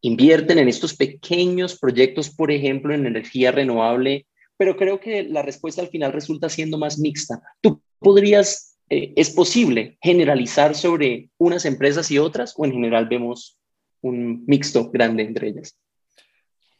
invierten 0.00 0.58
en 0.58 0.68
estos 0.68 0.94
pequeños 0.94 1.78
proyectos, 1.78 2.30
por 2.30 2.50
ejemplo, 2.50 2.94
en 2.94 3.06
energía 3.06 3.52
renovable, 3.52 4.26
pero 4.56 4.76
creo 4.76 5.00
que 5.00 5.24
la 5.24 5.42
respuesta 5.42 5.82
al 5.82 5.88
final 5.88 6.12
resulta 6.12 6.48
siendo 6.48 6.78
más 6.78 6.98
mixta. 6.98 7.42
¿Tú 7.60 7.82
podrías, 7.98 8.78
eh, 8.88 9.12
es 9.16 9.30
posible 9.30 9.98
generalizar 10.00 10.74
sobre 10.74 11.30
unas 11.38 11.64
empresas 11.64 12.10
y 12.10 12.18
otras 12.18 12.54
o 12.56 12.64
en 12.64 12.72
general 12.72 13.08
vemos 13.08 13.58
un 14.00 14.44
mixto 14.46 14.90
grande 14.90 15.24
entre 15.24 15.48
ellas. 15.48 15.78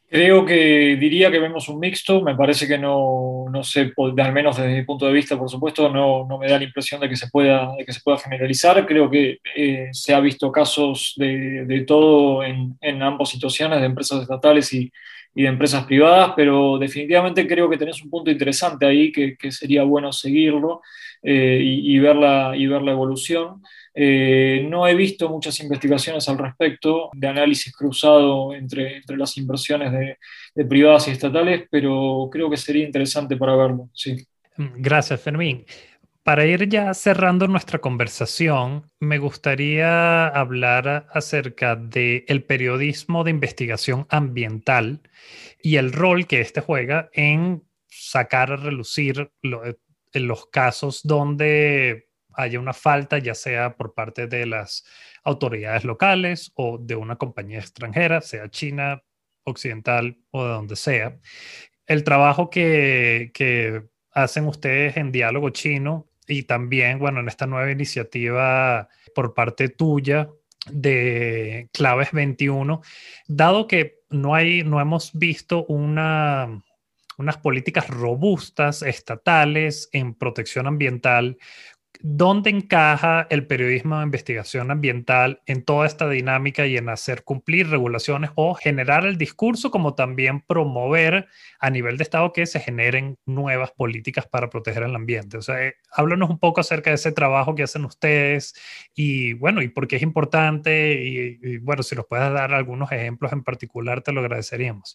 Creo 0.09 0.45
que 0.45 0.95
diría 0.97 1.29
que 1.29 1.39
vemos 1.39 1.67
un 1.67 1.79
mixto, 1.79 2.21
me 2.21 2.33
parece 2.33 2.65
que 2.65 2.77
no, 2.77 3.45
no 3.51 3.61
sé, 3.61 3.91
al 3.97 4.33
menos 4.33 4.55
desde 4.55 4.73
mi 4.73 4.83
punto 4.85 5.05
de 5.05 5.11
vista, 5.11 5.37
por 5.37 5.49
supuesto, 5.49 5.89
no, 5.89 6.25
no 6.25 6.37
me 6.37 6.47
da 6.47 6.57
la 6.57 6.63
impresión 6.63 7.01
de 7.01 7.09
que 7.09 7.17
se 7.17 7.27
pueda, 7.27 7.75
de 7.77 7.83
que 7.83 7.91
se 7.91 7.99
pueda 7.99 8.17
generalizar. 8.17 8.85
Creo 8.85 9.09
que 9.09 9.39
eh, 9.53 9.89
se 9.91 10.13
ha 10.13 10.21
visto 10.21 10.49
casos 10.49 11.13
de, 11.17 11.65
de 11.65 11.81
todo 11.81 12.41
en, 12.41 12.77
en, 12.79 13.03
ambas 13.03 13.29
situaciones, 13.29 13.81
de 13.81 13.85
empresas 13.85 14.21
estatales 14.21 14.73
y, 14.73 14.89
y, 15.37 15.43
de 15.43 15.47
empresas 15.47 15.85
privadas, 15.85 16.33
pero 16.35 16.77
definitivamente 16.77 17.47
creo 17.47 17.69
que 17.69 17.77
tenés 17.77 18.01
un 18.03 18.09
punto 18.09 18.31
interesante 18.31 18.85
ahí 18.85 19.11
que, 19.11 19.37
que 19.37 19.51
sería 19.51 19.83
bueno 19.83 20.11
seguirlo 20.11 20.81
eh, 21.21 21.59
y, 21.61 21.95
y, 21.95 21.99
ver 21.99 22.15
la, 22.15 22.53
y 22.55 22.65
ver 22.67 22.81
la 22.81 22.91
evolución. 22.91 23.61
Eh, 23.99 24.63
no 24.69 24.87
he 24.87 24.93
visto 24.93 25.27
muchas 25.27 25.59
investigaciones 25.59 26.29
al 26.29 26.37
respecto 26.37 27.09
de 27.15 27.27
análisis 27.27 27.75
cruzado 27.75 28.53
entre, 28.53 28.97
entre 28.97 29.17
las 29.17 29.35
inversiones 29.37 29.91
de, 29.91 30.65
privadas 30.65 31.07
y 31.07 31.11
estatales, 31.11 31.63
pero 31.71 32.29
creo 32.31 32.47
que 32.47 32.57
sería 32.57 32.85
interesante 32.85 33.35
para 33.37 33.55
verlo. 33.55 33.89
Sí. 33.93 34.15
Gracias, 34.55 35.19
Fermín. 35.19 35.65
Para 36.27 36.45
ir 36.45 36.67
ya 36.67 36.93
cerrando 36.93 37.47
nuestra 37.47 37.79
conversación, 37.79 38.91
me 38.99 39.17
gustaría 39.17 40.27
hablar 40.27 41.07
acerca 41.13 41.77
del 41.77 42.25
el 42.27 42.43
periodismo 42.43 43.23
de 43.23 43.31
investigación 43.31 44.05
ambiental 44.09 44.99
y 45.61 45.77
el 45.77 45.93
rol 45.93 46.27
que 46.27 46.41
éste 46.41 46.59
juega 46.59 47.09
en 47.13 47.63
sacar 47.87 48.51
a 48.51 48.57
relucir 48.57 49.31
en 49.41 50.27
los 50.27 50.47
casos 50.47 50.99
donde 51.05 52.09
haya 52.33 52.59
una 52.59 52.73
falta, 52.73 53.19
ya 53.19 53.33
sea 53.33 53.77
por 53.77 53.93
parte 53.93 54.27
de 54.27 54.47
las 54.47 54.83
autoridades 55.23 55.85
locales 55.85 56.51
o 56.55 56.77
de 56.77 56.97
una 56.97 57.15
compañía 57.15 57.59
extranjera, 57.59 58.19
sea 58.19 58.49
China, 58.49 59.01
occidental 59.45 60.17
o 60.31 60.43
de 60.43 60.49
donde 60.49 60.75
sea. 60.75 61.17
El 61.85 62.03
trabajo 62.03 62.49
que 62.49 63.31
hacen 64.11 64.45
ustedes 64.45 64.97
en 64.97 65.13
diálogo 65.13 65.51
chino 65.51 66.09
y 66.27 66.43
también, 66.43 66.99
bueno, 66.99 67.19
en 67.21 67.27
esta 67.27 67.47
nueva 67.47 67.71
iniciativa 67.71 68.89
por 69.15 69.33
parte 69.33 69.69
tuya 69.69 70.29
de 70.69 71.69
Claves 71.71 72.11
21, 72.11 72.81
dado 73.27 73.67
que 73.67 73.99
no, 74.09 74.35
hay, 74.35 74.63
no 74.63 74.81
hemos 74.81 75.11
visto 75.13 75.65
una, 75.65 76.63
unas 77.17 77.37
políticas 77.37 77.87
robustas 77.87 78.81
estatales 78.83 79.89
en 79.93 80.13
protección 80.13 80.67
ambiental, 80.67 81.37
¿Dónde 81.99 82.51
encaja 82.51 83.25
el 83.31 83.47
periodismo 83.47 83.97
de 83.97 84.03
investigación 84.03 84.69
ambiental 84.69 85.41
en 85.47 85.63
toda 85.63 85.87
esta 85.87 86.07
dinámica 86.07 86.67
y 86.67 86.77
en 86.77 86.89
hacer 86.89 87.23
cumplir 87.23 87.69
regulaciones 87.69 88.29
o 88.35 88.53
generar 88.53 89.05
el 89.07 89.17
discurso 89.17 89.71
como 89.71 89.95
también 89.95 90.41
promover 90.41 91.27
a 91.59 91.69
nivel 91.71 91.97
de 91.97 92.03
Estado 92.03 92.33
que 92.33 92.45
se 92.45 92.59
generen 92.59 93.17
nuevas 93.25 93.71
políticas 93.71 94.27
para 94.27 94.49
proteger 94.49 94.83
el 94.83 94.95
ambiente? 94.95 95.37
O 95.37 95.41
sea, 95.41 95.65
eh, 95.65 95.75
háblanos 95.91 96.29
un 96.29 96.39
poco 96.39 96.61
acerca 96.61 96.91
de 96.91 96.95
ese 96.97 97.11
trabajo 97.11 97.55
que 97.55 97.63
hacen 97.63 97.83
ustedes 97.83 98.53
y 98.93 99.33
bueno, 99.33 99.63
y 99.63 99.69
por 99.69 99.87
qué 99.87 99.95
es 99.95 100.03
importante 100.03 101.03
y, 101.03 101.39
y 101.41 101.57
bueno, 101.57 101.81
si 101.81 101.95
nos 101.95 102.05
puedes 102.05 102.31
dar 102.31 102.53
algunos 102.53 102.91
ejemplos 102.91 103.33
en 103.33 103.43
particular, 103.43 104.01
te 104.01 104.11
lo 104.11 104.21
agradeceríamos. 104.21 104.93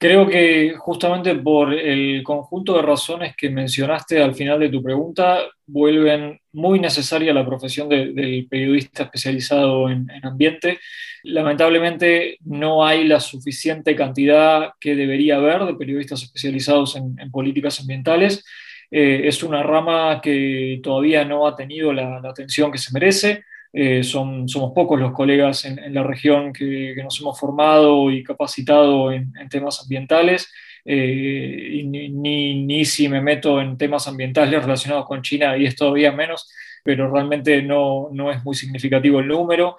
Creo 0.00 0.28
que 0.28 0.74
justamente 0.78 1.34
por 1.34 1.74
el 1.74 2.22
conjunto 2.22 2.76
de 2.76 2.82
razones 2.82 3.34
que 3.36 3.50
mencionaste 3.50 4.22
al 4.22 4.32
final 4.32 4.60
de 4.60 4.68
tu 4.68 4.80
pregunta, 4.80 5.40
vuelven 5.66 6.40
muy 6.52 6.78
necesaria 6.78 7.34
la 7.34 7.44
profesión 7.44 7.88
del 7.88 8.46
periodista 8.48 9.02
especializado 9.02 9.90
en, 9.90 10.08
ambiente. 10.22 10.78
Lamentablemente 11.24 12.38
no 12.44 12.86
hay 12.86 13.08
la 13.08 13.18
suficiente 13.18 13.96
cantidad 13.96 14.70
que 14.78 14.94
debería 14.94 15.38
haber 15.38 15.64
de 15.64 15.74
periodistas 15.74 16.22
especializados 16.22 16.94
en, 16.94 17.16
políticas 17.32 17.80
ambientales. 17.80 18.44
Eh, 18.92 19.22
es 19.24 19.42
una 19.42 19.64
rama 19.64 20.20
que 20.22 20.78
todavía 20.80 21.24
no 21.24 21.44
ha 21.44 21.56
tenido 21.56 21.92
la 21.92 22.18
atención 22.18 22.70
que 22.70 22.78
se 22.78 22.92
merece. 22.92 23.42
Eh, 23.80 24.02
son, 24.02 24.48
somos 24.48 24.72
pocos 24.74 24.98
los 24.98 25.12
colegas 25.12 25.64
en, 25.64 25.94
la 25.94 26.02
región 26.02 26.52
que, 26.52 26.96
nos 27.00 27.20
hemos 27.20 27.38
formado 27.38 28.10
y 28.10 28.24
capacitado 28.24 29.12
en, 29.12 29.32
temas 29.48 29.80
ambientales. 29.80 30.52
Eh, 30.84 31.82
ni, 31.84 32.64
ni, 32.64 32.84
si 32.84 33.08
me 33.08 33.20
meto 33.20 33.60
en 33.60 33.78
temas 33.78 34.08
ambientales 34.08 34.62
relacionados 34.62 35.06
con 35.06 35.22
China, 35.22 35.56
y 35.56 35.66
es 35.66 35.76
todavía 35.76 36.10
menos, 36.10 36.50
pero 36.82 37.08
realmente 37.08 37.62
no, 37.62 38.08
no 38.12 38.32
es 38.32 38.44
muy 38.44 38.56
significativo 38.56 39.20
el 39.20 39.28
número. 39.28 39.76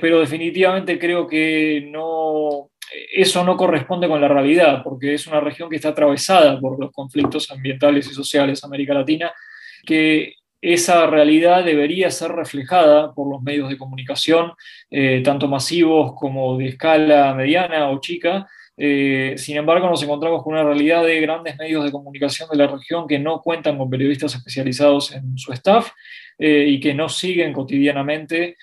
pero 0.00 0.20
definitivamente 0.20 0.98
creo 0.98 1.26
que 1.26 1.86
no, 1.90 2.70
eso 3.12 3.44
no 3.44 3.58
corresponde 3.58 4.08
con 4.08 4.22
la 4.22 4.28
realidad, 4.28 4.82
porque 4.82 5.12
es 5.12 5.26
una 5.26 5.40
región 5.40 5.68
que 5.68 5.76
está 5.76 5.90
atravesada 5.90 6.58
por 6.58 6.80
los 6.80 6.90
conflictos 6.92 7.50
ambientales 7.50 8.06
y 8.10 8.14
sociales 8.14 8.64
América 8.64 8.94
Latina, 8.94 9.30
que 9.84 10.36
esa 10.64 11.06
realidad 11.06 11.62
debería 11.62 12.10
ser 12.10 12.32
reflejada 12.32 13.12
por 13.12 13.30
los 13.30 13.42
medios 13.42 13.68
de 13.68 13.76
comunicación, 13.76 14.52
eh, 14.90 15.20
tanto 15.22 15.46
masivos 15.46 16.14
como 16.14 16.56
de 16.56 16.68
escala 16.68 17.34
mediana 17.34 17.90
o 17.90 18.00
chica. 18.00 18.48
Eh, 18.74 19.34
sin 19.36 19.58
embargo, 19.58 19.90
nos 19.90 20.02
encontramos 20.02 20.42
con 20.42 20.54
una 20.54 20.64
realidad 20.64 21.04
de 21.04 21.20
grandes 21.20 21.58
medios 21.58 21.84
de 21.84 21.92
comunicación 21.92 22.48
de 22.48 22.56
la 22.56 22.66
región 22.66 23.06
que 23.06 23.18
no 23.18 23.42
cuentan 23.42 23.76
con 23.76 23.90
periodistas 23.90 24.36
especializados 24.36 25.14
en 25.14 25.36
su 25.36 25.52
staff 25.52 25.90
eh, 26.38 26.64
y 26.66 26.80
que 26.80 26.94
no 26.94 27.10
siguen 27.10 27.52
cotidianamente 27.52 28.56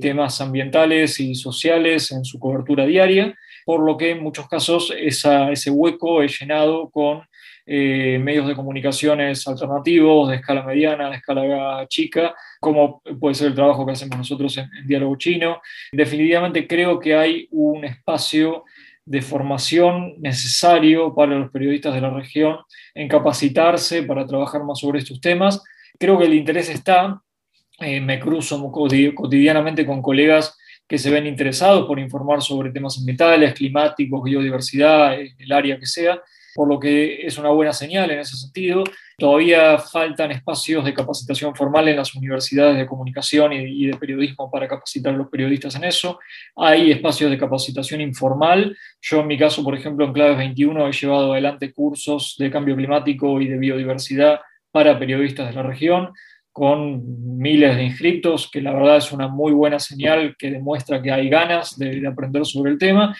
temas 0.00 0.40
ambientales 0.40 1.20
y 1.20 1.36
sociales 1.36 2.10
en 2.10 2.24
su 2.24 2.40
cobertura 2.40 2.84
diaria, 2.84 3.32
por 3.64 3.80
lo 3.80 3.96
que 3.96 4.10
en 4.10 4.20
muchos 4.20 4.48
casos 4.48 4.92
ese 4.96 5.70
hueco 5.70 6.20
es 6.20 6.40
llenado 6.40 6.90
con 6.90 7.22
eh, 7.68 8.20
medios 8.22 8.46
de 8.46 8.54
comunicaciones 8.54 9.44
alternativos 9.48 10.28
de 10.28 10.36
escala 10.36 10.62
mediana, 10.62 11.10
de 11.10 11.16
escala 11.16 11.84
chica, 11.88 12.32
como 12.60 13.02
puede 13.18 13.34
ser 13.34 13.48
el 13.48 13.56
trabajo 13.56 13.84
que 13.84 13.90
hacemos 13.90 14.16
nosotros 14.16 14.56
en, 14.58 14.70
Diálogo 14.86 15.16
Chino. 15.16 15.60
Definitivamente 15.90 16.68
creo 16.68 17.00
que 17.00 17.16
hay 17.16 17.48
un 17.50 17.84
espacio 17.84 18.64
de 19.04 19.20
formación 19.20 20.14
necesario 20.18 21.12
para 21.12 21.34
los 21.34 21.50
periodistas 21.50 21.92
de 21.92 22.00
la 22.00 22.10
región 22.10 22.58
en 22.94 23.08
capacitarse 23.08 24.04
para 24.04 24.24
trabajar 24.24 24.62
más 24.62 24.78
sobre 24.78 25.00
estos 25.00 25.20
temas. 25.20 25.60
Creo 25.98 26.16
que 26.18 26.26
el 26.26 26.34
interés 26.34 26.68
está, 26.68 27.20
eh, 27.80 28.00
me 28.00 28.20
cruzo 28.20 28.62
cotidianamente 28.70 29.84
con 29.84 30.02
colegas 30.02 30.56
que 30.86 30.98
se 30.98 31.10
ven 31.10 31.26
interesados 31.26 31.84
por 31.84 31.98
informar 31.98 32.42
sobre 32.42 32.70
temas 32.70 32.96
ambientales, 32.96 33.54
climáticos, 33.54 34.22
biodiversidad, 34.22 35.14
el 35.20 35.52
área 35.52 35.80
que 35.80 35.86
sea, 35.86 36.20
por 36.56 36.66
lo 36.68 36.80
que 36.80 37.26
es 37.26 37.36
una 37.36 37.50
buena 37.50 37.74
señal 37.74 38.10
en 38.10 38.20
ese 38.20 38.36
sentido. 38.36 38.82
Todavía 39.18 39.78
faltan 39.78 40.30
espacios 40.30 40.84
de 40.84 40.94
capacitación 40.94 41.54
formal 41.54 41.86
en 41.88 41.96
las 41.96 42.14
universidades 42.14 42.78
de 42.78 42.86
comunicación 42.86 43.52
y 43.52 43.86
de 43.86 43.96
periodismo 43.98 44.50
para 44.50 44.66
capacitar 44.66 45.14
a 45.14 45.16
los 45.18 45.28
periodistas 45.28 45.74
en 45.76 45.84
eso. 45.84 46.18
Hay 46.56 46.90
espacios 46.90 47.30
de 47.30 47.38
capacitación 47.38 48.00
informal. 48.00 48.76
Yo 49.02 49.20
en 49.20 49.26
mi 49.26 49.38
caso, 49.38 49.62
por 49.62 49.76
ejemplo, 49.76 50.06
en 50.06 50.14
Claves 50.14 50.38
21 50.38 50.88
he 50.88 50.92
llevado 50.92 51.32
adelante 51.32 51.72
cursos 51.72 52.36
de 52.38 52.50
cambio 52.50 52.74
climático 52.74 53.38
y 53.40 53.48
de 53.48 53.58
biodiversidad 53.58 54.40
para 54.72 54.98
periodistas 54.98 55.48
de 55.48 55.54
la 55.54 55.62
región 55.62 56.12
con 56.56 57.36
miles 57.36 57.76
de 57.76 57.84
inscritos, 57.84 58.50
que 58.50 58.62
la 58.62 58.72
verdad 58.72 58.96
es 58.96 59.12
una 59.12 59.28
muy 59.28 59.52
buena 59.52 59.78
señal 59.78 60.34
que 60.38 60.50
demuestra 60.50 61.02
que 61.02 61.12
hay 61.12 61.28
ganas 61.28 61.78
de, 61.78 62.02
aprender 62.08 62.46
sobre 62.46 62.72
el 62.72 62.78
tema. 62.78 63.14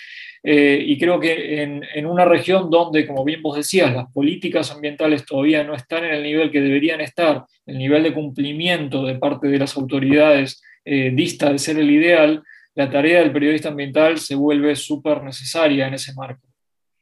Eh, 0.48 0.80
y 0.86 0.96
creo 0.96 1.18
que 1.18 1.62
en, 1.62 2.06
una 2.06 2.24
región 2.24 2.70
donde, 2.70 3.04
como 3.04 3.24
bien 3.24 3.42
vos 3.42 3.56
decías, 3.56 3.92
las 3.92 4.12
políticas 4.12 4.70
ambientales 4.70 5.26
todavía 5.26 5.64
no 5.64 5.74
están 5.74 6.04
en 6.04 6.14
el 6.14 6.22
nivel 6.22 6.52
que 6.52 6.60
deberían 6.60 7.00
estar, 7.00 7.44
el 7.66 7.78
nivel 7.78 8.04
de 8.04 8.14
cumplimiento 8.14 9.04
de 9.04 9.16
parte 9.16 9.48
de 9.48 9.58
las 9.58 9.76
autoridades 9.76 10.62
eh, 10.84 11.10
dista 11.12 11.50
de 11.50 11.58
ser 11.58 11.78
el 11.78 11.90
ideal, 11.90 12.44
la 12.76 12.88
tarea 12.88 13.20
del 13.20 13.32
periodista 13.32 13.70
ambiental 13.70 14.18
se 14.18 14.36
vuelve 14.36 14.76
súper 14.76 15.22
necesaria 15.24 15.88
en 15.88 15.94
ese 15.94 16.14
marco. 16.14 16.46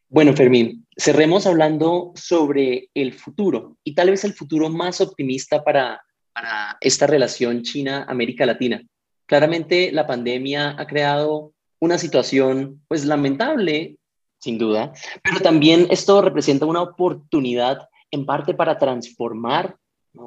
Bueno, 0.09 0.33
Fermín, 0.33 0.87
cerremos 0.97 1.47
hablando 1.47 2.13
sobre 2.15 2.89
el 2.95 3.13
futuro 3.13 3.77
y 3.85 3.95
tal 3.95 4.11
vez 4.11 4.25
el 4.25 4.33
futuro 4.33 4.71
más 4.71 5.01
optimista 5.03 5.63
para 5.63 6.01
para 6.35 6.77
esta 6.81 7.07
relación 7.07 7.63
China-América 7.63 8.45
Latina. 8.45 8.83
Claramente 9.27 9.93
la 9.93 10.07
pandemia 10.07 10.75
ha 10.79 10.87
creado 10.87 11.54
una 11.85 11.99
situación 11.99 12.83
pues 12.89 13.05
lamentable, 13.05 13.99
sin 14.39 14.59
duda, 14.59 14.93
pero 15.23 15.41
también 15.41 15.87
esto 15.91 16.21
representa 16.23 16.67
una 16.67 16.83
oportunidad 16.83 17.89
en 18.11 18.27
parte 18.27 18.55
para 18.55 18.79
transformar 18.79 19.77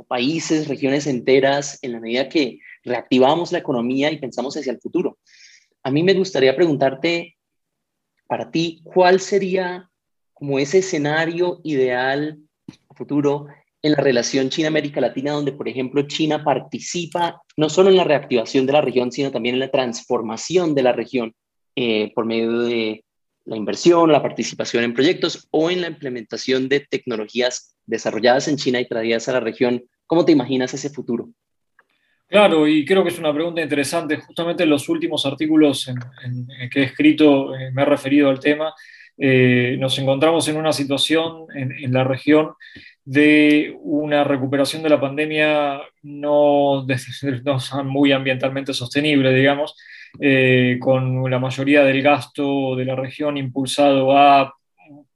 países, 0.08 0.68
regiones 0.68 1.08
enteras, 1.08 1.80
en 1.82 1.94
la 1.94 2.00
medida 2.00 2.28
que 2.28 2.60
reactivamos 2.84 3.52
la 3.52 3.60
economía 3.60 4.12
y 4.12 4.18
pensamos 4.18 4.56
hacia 4.58 4.72
el 4.72 4.80
futuro. 4.80 5.18
A 5.84 5.92
mí 5.92 6.04
me 6.04 6.14
gustaría 6.14 6.56
preguntarte, 6.56 7.38
para 8.28 8.52
ti, 8.52 8.82
¿cuál 8.84 9.20
sería 9.20 9.90
como 10.34 10.60
ese 10.60 10.80
escenario 10.80 11.62
ideal 11.64 12.38
futuro 12.96 13.48
en 13.82 13.94
la 13.94 14.02
relación 14.02 14.50
China-América 14.50 15.00
Latina, 15.00 15.32
donde, 15.32 15.54
por 15.54 15.68
ejemplo, 15.68 16.02
China 16.08 16.44
participa 16.44 17.42
no 17.56 17.70
solo 17.70 17.90
en 17.90 17.98
la 17.98 18.04
reactivación 18.04 18.66
de 18.66 18.74
la 18.74 18.82
región, 18.82 19.12
sino 19.12 19.32
también 19.32 19.56
en 19.56 19.60
la 19.60 19.72
transformación 19.72 20.76
de 20.76 20.84
la 20.84 20.92
región 20.94 21.34
eh, 21.80 22.12
por 22.16 22.26
medio 22.26 22.62
de 22.62 23.06
la 23.46 23.56
inversión, 23.56 24.12
la 24.12 24.24
participación 24.24 24.84
en 24.84 24.96
proyectos 24.96 25.48
o 25.52 25.70
en 25.70 25.82
la 25.82 25.88
implementación 25.88 26.68
de 26.70 26.80
tecnologías 26.80 27.78
desarrolladas 27.86 28.48
en 28.48 28.58
China 28.58 28.80
y 28.80 28.88
traídas 28.88 29.30
a 29.30 29.34
la 29.34 29.42
región. 29.42 29.84
¿Cómo 30.08 30.26
te 30.26 30.32
imaginas 30.32 30.74
ese 30.74 30.90
futuro? 30.90 31.30
Claro, 32.26 32.68
y 32.68 32.84
creo 32.84 33.04
que 33.04 33.10
es 33.10 33.20
una 33.20 33.32
pregunta 33.32 33.62
interesante. 33.62 34.18
Justamente 34.18 34.64
en 34.64 34.72
los 34.72 34.90
últimos 34.90 35.24
artículos 35.28 35.88
en, 35.88 36.48
que 36.72 36.80
he 36.80 36.84
escrito 36.86 37.56
eh, 37.56 37.70
me 37.72 37.84
he 37.84 37.86
referido 37.86 38.32
al 38.32 38.40
tema. 38.40 38.74
Eh, 39.16 39.78
nos 39.80 40.00
encontramos 40.00 40.48
en 40.48 40.58
una 40.58 40.74
situación 40.74 41.46
en, 41.54 41.74
en, 41.74 41.94
la 41.94 42.04
región 42.06 42.54
de 43.06 43.78
una 43.82 44.24
recuperación 44.24 44.82
de 44.82 44.90
la 44.90 45.00
pandemia 45.00 45.80
no, 46.02 46.88
no 46.88 47.84
muy 47.84 48.12
ambientalmente 48.12 48.74
sostenible, 48.74 49.32
digamos, 49.32 49.76
eh, 50.20 50.78
con 50.80 51.30
la 51.30 51.40
mayoría 51.40 51.84
del 51.84 52.02
gasto 52.02 52.76
de 52.76 52.86
la 52.86 52.96
región 52.96 53.38
impulsado 53.38 54.18
a 54.18 54.54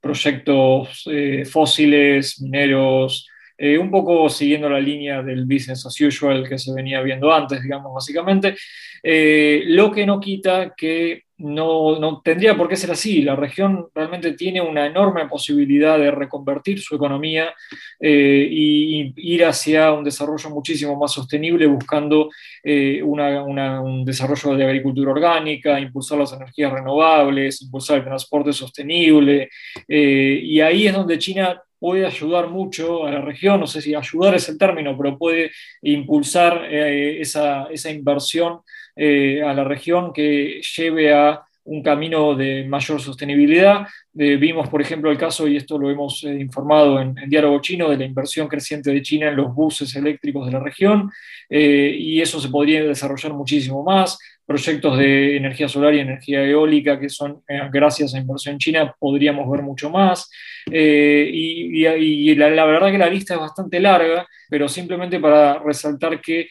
proyectos 0.00 1.04
eh, 1.10 1.44
fósiles, 1.44 2.40
mineros, 2.40 3.28
eh, 3.62 3.78
un 3.78 3.90
poco 3.90 4.28
siguiendo 4.28 4.68
la 4.68 4.80
línea 4.80 5.22
del 5.22 5.44
business 5.44 5.86
as 5.86 6.00
usual 6.00 6.48
que 6.48 6.58
se 6.58 6.74
venía 6.74 7.00
viendo 7.00 7.32
antes, 7.32 7.62
digamos, 7.62 7.94
básicamente, 7.94 8.56
lo 9.02 9.90
que 9.90 10.04
no 10.06 10.18
quita 10.20 10.74
que 10.76 11.22
no, 11.42 11.98
no, 11.98 12.20
tendría 12.22 12.56
por 12.56 12.68
qué 12.68 12.76
ser 12.76 12.90
así. 12.92 13.22
La 13.22 13.36
región 13.36 13.88
realmente 13.94 14.32
tiene 14.32 14.60
una 14.60 14.86
enorme 14.86 15.26
posibilidad 15.28 15.98
de 15.98 16.10
reconvertir 16.10 16.80
su 16.80 16.94
economía 16.94 17.52
eh, 18.00 18.46
y, 18.50 19.12
ir 19.16 19.44
hacia 19.44 19.92
un 19.92 20.04
desarrollo 20.04 20.50
muchísimo 20.50 20.96
más 20.96 21.12
sostenible, 21.12 21.66
buscando 21.66 22.30
eh, 22.62 23.02
un 23.02 24.04
desarrollo 24.04 24.56
de 24.56 24.64
agricultura 24.64 25.10
orgánica, 25.10 25.80
impulsar 25.80 26.18
las 26.18 26.32
energías 26.32 26.72
renovables, 26.72 27.62
impulsar 27.62 27.98
el 27.98 28.04
transporte 28.04 28.52
sostenible. 28.52 29.48
Eh, 29.88 30.40
y 30.42 30.60
ahí 30.60 30.86
es 30.86 30.94
donde 30.94 31.18
China 31.18 31.60
puede 31.82 32.06
ayudar 32.06 32.48
mucho 32.48 33.04
a 33.04 33.10
la 33.10 33.20
región, 33.20 33.58
no 33.58 33.66
sé 33.66 33.82
si 33.82 33.92
ayudar 33.92 34.36
es 34.36 34.48
el 34.48 34.56
término, 34.56 34.96
pero 34.96 35.18
puede 35.18 35.50
impulsar 35.82 36.64
esa, 36.72 37.64
esa 37.72 37.90
inversión 37.90 38.60
eh, 38.94 39.42
a 39.42 39.52
la 39.52 39.64
región 39.64 40.12
que 40.12 40.60
lleve 40.76 41.12
a 41.12 41.42
un 41.64 41.82
camino 41.82 42.36
de 42.36 42.64
mayor 42.68 43.00
sostenibilidad. 43.00 43.84
Eh, 44.16 44.36
vimos, 44.36 44.68
por 44.68 44.80
ejemplo, 44.80 45.10
el 45.10 45.18
caso, 45.18 45.48
y 45.48 45.56
esto 45.56 45.76
lo 45.76 45.90
hemos 45.90 46.22
eh, 46.22 46.38
informado 46.38 47.00
en, 47.00 47.16
Diálogo 47.28 47.60
Chino, 47.60 47.90
de 47.90 47.96
la 47.96 48.04
inversión 48.04 48.46
creciente 48.46 48.92
de 48.92 49.02
China 49.02 49.28
en 49.28 49.36
los 49.36 49.52
buses 49.52 49.92
eléctricos 49.96 50.46
de 50.46 50.52
la 50.52 50.60
región, 50.60 51.10
y 51.50 52.20
eso 52.20 52.40
se 52.40 52.48
podría 52.48 52.84
desarrollar 52.84 53.34
muchísimo 53.34 53.82
más. 53.82 54.18
Proyectos 54.44 54.98
de 54.98 55.36
energía 55.36 55.68
solar 55.68 55.94
y 55.94 56.00
energía 56.00 56.44
eólica, 56.44 56.98
que 56.98 57.08
son 57.08 57.42
gracias 57.70 58.14
a 58.14 58.18
inversión 58.18 58.58
china, 58.58 58.94
podríamos 58.98 59.50
ver 59.50 59.62
mucho 59.62 59.88
más. 59.88 60.30
y, 60.66 62.34
la 62.34 62.64
verdad 62.64 62.90
que 62.90 62.98
la 62.98 63.08
lista 63.08 63.34
es 63.34 63.40
bastante 63.40 63.80
larga, 63.80 64.26
pero 64.50 64.68
simplemente 64.68 65.20
para 65.20 65.58
resaltar 65.58 66.20
que 66.20 66.48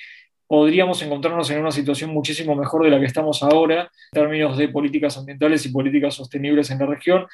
podríamos 0.52 1.02
encontrarnos 1.02 1.50
en 1.50 1.62
una 1.62 1.72
situación 1.72 2.12
muchísimo 2.12 2.56
mejor 2.56 2.84
de 2.84 2.90
la 2.90 3.00
que 3.00 3.06
estamos 3.06 3.42
ahora 3.42 3.84
en 3.84 4.22
términos 4.22 4.58
de 4.58 4.68
políticas 4.68 5.18
ambientales 5.18 5.66
y 5.66 5.70
políticas 5.70 6.14
sostenibles 6.14 6.70
en 6.72 6.80
la 6.80 6.88
región. 6.88 7.26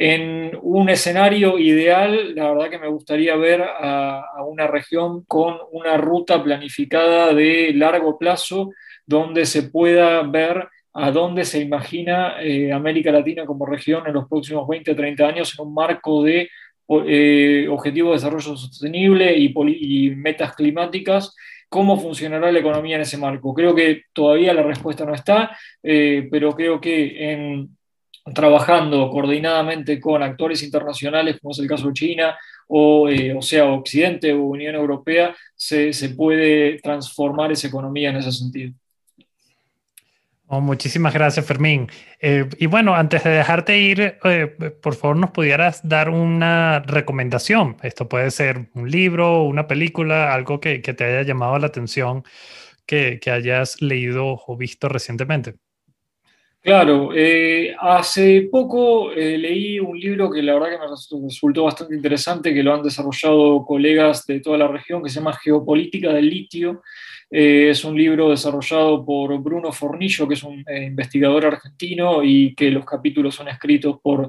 En 0.00 0.56
un 0.62 0.88
escenario 0.90 1.58
ideal, 1.58 2.32
la 2.36 2.52
verdad 2.52 2.70
que 2.70 2.78
me 2.78 2.86
gustaría 2.86 3.34
ver 3.34 3.62
a, 3.62 4.44
una 4.46 4.68
región 4.68 5.24
con 5.24 5.56
una 5.72 5.96
ruta 5.96 6.40
planificada 6.40 7.34
de 7.34 7.72
largo 7.74 8.16
plazo 8.16 8.70
donde 9.04 9.44
se 9.44 9.64
pueda 9.64 10.22
ver 10.22 10.68
a 10.92 11.10
dónde 11.10 11.44
se 11.44 11.58
imagina 11.58 12.40
eh, 12.40 12.72
América 12.72 13.10
Latina 13.10 13.44
como 13.44 13.66
región 13.66 14.06
en 14.06 14.12
los 14.12 14.28
próximos 14.28 14.68
20 14.68 14.92
o 14.92 14.94
30 14.94 15.26
años 15.26 15.58
en 15.58 15.66
un 15.66 15.74
marco 15.74 16.22
de 16.22 16.48
eh, 17.04 17.66
objetivos 17.68 18.12
de 18.12 18.16
desarrollo 18.18 18.56
sostenible 18.56 19.36
y, 19.36 20.10
metas 20.10 20.54
climáticas 20.54 21.34
¿Cómo 21.68 22.00
funcionará 22.00 22.50
la 22.52 22.60
economía 22.60 22.96
en 22.96 23.02
ese 23.02 23.18
marco? 23.18 23.52
Creo 23.52 23.74
que 23.74 24.04
todavía 24.14 24.54
la 24.54 24.62
respuesta 24.62 25.04
no 25.04 25.12
está, 25.12 25.54
eh, 25.82 26.26
pero 26.30 26.54
creo 26.54 26.80
que 26.80 27.32
en, 27.32 27.77
trabajando 28.34 29.10
coordinadamente 29.10 30.00
con 30.00 30.22
actores 30.22 30.62
internacionales, 30.62 31.38
como 31.40 31.52
es 31.52 31.58
el 31.58 31.68
caso 31.68 31.88
de 31.88 31.92
China, 31.94 32.36
o, 32.68 33.08
eh, 33.08 33.34
o 33.34 33.42
sea, 33.42 33.66
Occidente 33.66 34.32
o 34.32 34.42
Unión 34.42 34.74
Europea, 34.74 35.34
se, 35.54 35.92
se 35.92 36.10
puede 36.10 36.78
transformar 36.80 37.52
esa 37.52 37.68
economía 37.68 38.10
en 38.10 38.16
ese 38.16 38.32
sentido. 38.32 38.72
Oh, 40.50 40.62
muchísimas 40.62 41.12
gracias, 41.12 41.44
Fermín. 41.44 41.88
Eh, 42.22 42.48
y 42.58 42.66
bueno, 42.66 42.94
antes 42.94 43.22
de 43.22 43.30
dejarte 43.30 43.78
ir, 43.78 44.18
eh, 44.24 44.46
por 44.82 44.94
favor, 44.94 45.16
nos 45.16 45.30
pudieras 45.30 45.86
dar 45.86 46.08
una 46.08 46.80
recomendación. 46.80 47.76
Esto 47.82 48.08
puede 48.08 48.30
ser 48.30 48.70
un 48.72 48.90
libro, 48.90 49.42
una 49.42 49.66
película, 49.66 50.32
algo 50.32 50.58
que, 50.58 50.78
te 50.78 51.04
haya 51.04 51.22
llamado 51.22 51.58
la 51.58 51.66
atención, 51.66 52.24
que, 52.86 53.20
hayas 53.30 53.82
leído 53.82 54.40
o 54.46 54.56
visto 54.56 54.88
recientemente. 54.88 55.56
Claro, 56.68 57.12
eh, 57.14 57.74
hace 57.80 58.46
poco 58.52 59.10
leí 59.14 59.80
un 59.80 59.98
libro 59.98 60.30
que 60.30 60.42
la 60.42 60.52
verdad 60.52 60.68
que 60.68 60.78
me 60.78 60.86
resultó 60.86 61.64
bastante 61.64 61.94
interesante, 61.94 62.52
que 62.52 62.62
lo 62.62 62.74
han 62.74 62.82
desarrollado 62.82 63.64
colegas 63.64 64.26
de 64.26 64.40
toda 64.40 64.58
la 64.58 64.68
región, 64.68 65.02
que 65.02 65.08
se 65.08 65.14
llama 65.14 65.32
Geopolítica 65.32 66.12
del 66.12 66.28
Litio. 66.28 66.82
Eh, 67.30 67.70
es 67.70 67.82
un 67.86 67.96
libro 67.96 68.28
desarrollado 68.28 69.02
por 69.02 69.38
Bruno 69.40 69.72
Fornillo, 69.72 70.28
que 70.28 70.34
es 70.34 70.42
un 70.42 70.62
eh, 70.68 70.84
investigador 70.84 71.46
argentino 71.46 72.22
y 72.22 72.54
que 72.54 72.70
los 72.70 72.84
capítulos 72.84 73.34
son 73.34 73.48
escritos 73.48 73.98
por, 74.02 74.28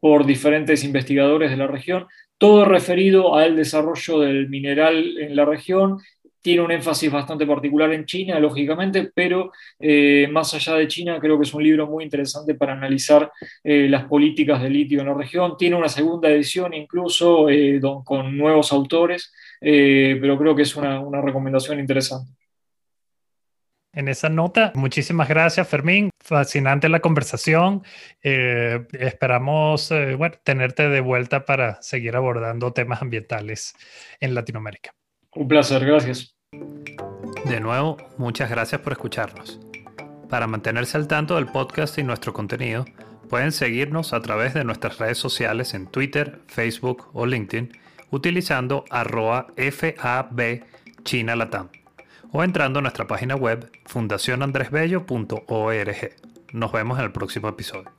por 0.00 0.26
diferentes 0.26 0.82
investigadores 0.82 1.52
de 1.52 1.56
la 1.56 1.68
región, 1.68 2.08
todo 2.36 2.64
referido 2.64 3.36
al 3.36 3.54
desarrollo 3.54 4.18
del 4.20 4.48
mineral 4.48 5.18
en 5.18 5.36
la 5.36 5.44
región 5.44 5.98
tiene 6.46 6.62
un 6.62 6.70
énfasis 6.70 7.10
bastante 7.10 7.44
particular 7.44 7.92
en 7.92 8.04
China, 8.04 8.38
lógicamente, 8.38 9.10
pero 9.12 9.50
eh, 9.80 10.28
más 10.30 10.54
allá 10.54 10.74
de 10.74 10.86
China, 10.86 11.18
creo 11.20 11.36
que 11.36 11.42
es 11.42 11.52
un 11.52 11.64
libro 11.64 11.88
muy 11.88 12.04
interesante 12.04 12.54
para 12.54 12.74
analizar 12.74 13.32
las 13.64 14.04
políticas 14.04 14.62
de 14.62 14.70
litio 14.70 15.00
en 15.00 15.08
la 15.08 15.14
región. 15.14 15.56
Tiene 15.58 15.74
una 15.74 15.88
segunda 15.88 16.30
edición 16.30 16.72
incluso 16.72 17.48
con 18.04 18.38
nuevos 18.38 18.70
autores, 18.70 19.32
pero 19.60 20.38
creo 20.38 20.54
que 20.54 20.62
es 20.62 20.76
una 20.76 21.20
recomendación 21.20 21.80
interesante. 21.80 22.30
en 23.96 24.08
esa 24.08 24.28
nota, 24.28 24.72
muchísimas 24.76 25.28
gracias, 25.28 25.66
Fermín. 25.66 26.10
Fascinante 26.22 26.88
la 26.88 27.00
conversación. 27.00 27.82
Eh, 28.22 28.86
esperamos 28.92 29.90
eh, 29.90 30.14
bueno, 30.16 30.36
tenerte 30.44 30.88
de 30.90 31.00
vuelta 31.00 31.46
para 31.46 31.80
seguir 31.82 32.14
abordando 32.14 32.72
temas 32.72 33.00
ambientales 33.00 33.74
en 34.20 34.34
Latinoamérica. 34.34 34.90
Un 35.34 35.48
placer, 35.48 35.84
gracias. 35.84 36.35
De 37.48 37.60
nuevo, 37.60 37.96
muchas 38.18 38.50
gracias 38.50 38.80
por 38.80 38.92
escucharnos. 38.92 39.60
Para 40.28 40.48
mantenerse 40.48 40.96
al 40.96 41.06
tanto 41.06 41.36
del 41.36 41.46
podcast 41.46 41.96
y 41.96 42.02
nuestro 42.02 42.32
contenido, 42.32 42.84
pueden 43.30 43.52
seguirnos 43.52 44.12
a 44.12 44.20
través 44.20 44.52
de 44.52 44.64
nuestras 44.64 44.98
redes 44.98 45.18
sociales 45.18 45.72
en 45.74 45.86
Twitter, 45.86 46.40
Facebook 46.48 47.08
o 47.12 47.24
LinkedIn 47.24 47.70
utilizando 48.10 48.84
arroba 48.90 49.46
FAB 49.56 50.64
China 51.04 51.36
o 52.32 52.42
entrando 52.42 52.80
a 52.80 52.82
nuestra 52.82 53.06
página 53.06 53.36
web 53.36 53.70
fundacionandresbello.org. 53.84 56.16
Nos 56.52 56.72
vemos 56.72 56.98
en 56.98 57.04
el 57.04 57.12
próximo 57.12 57.48
episodio. 57.48 57.92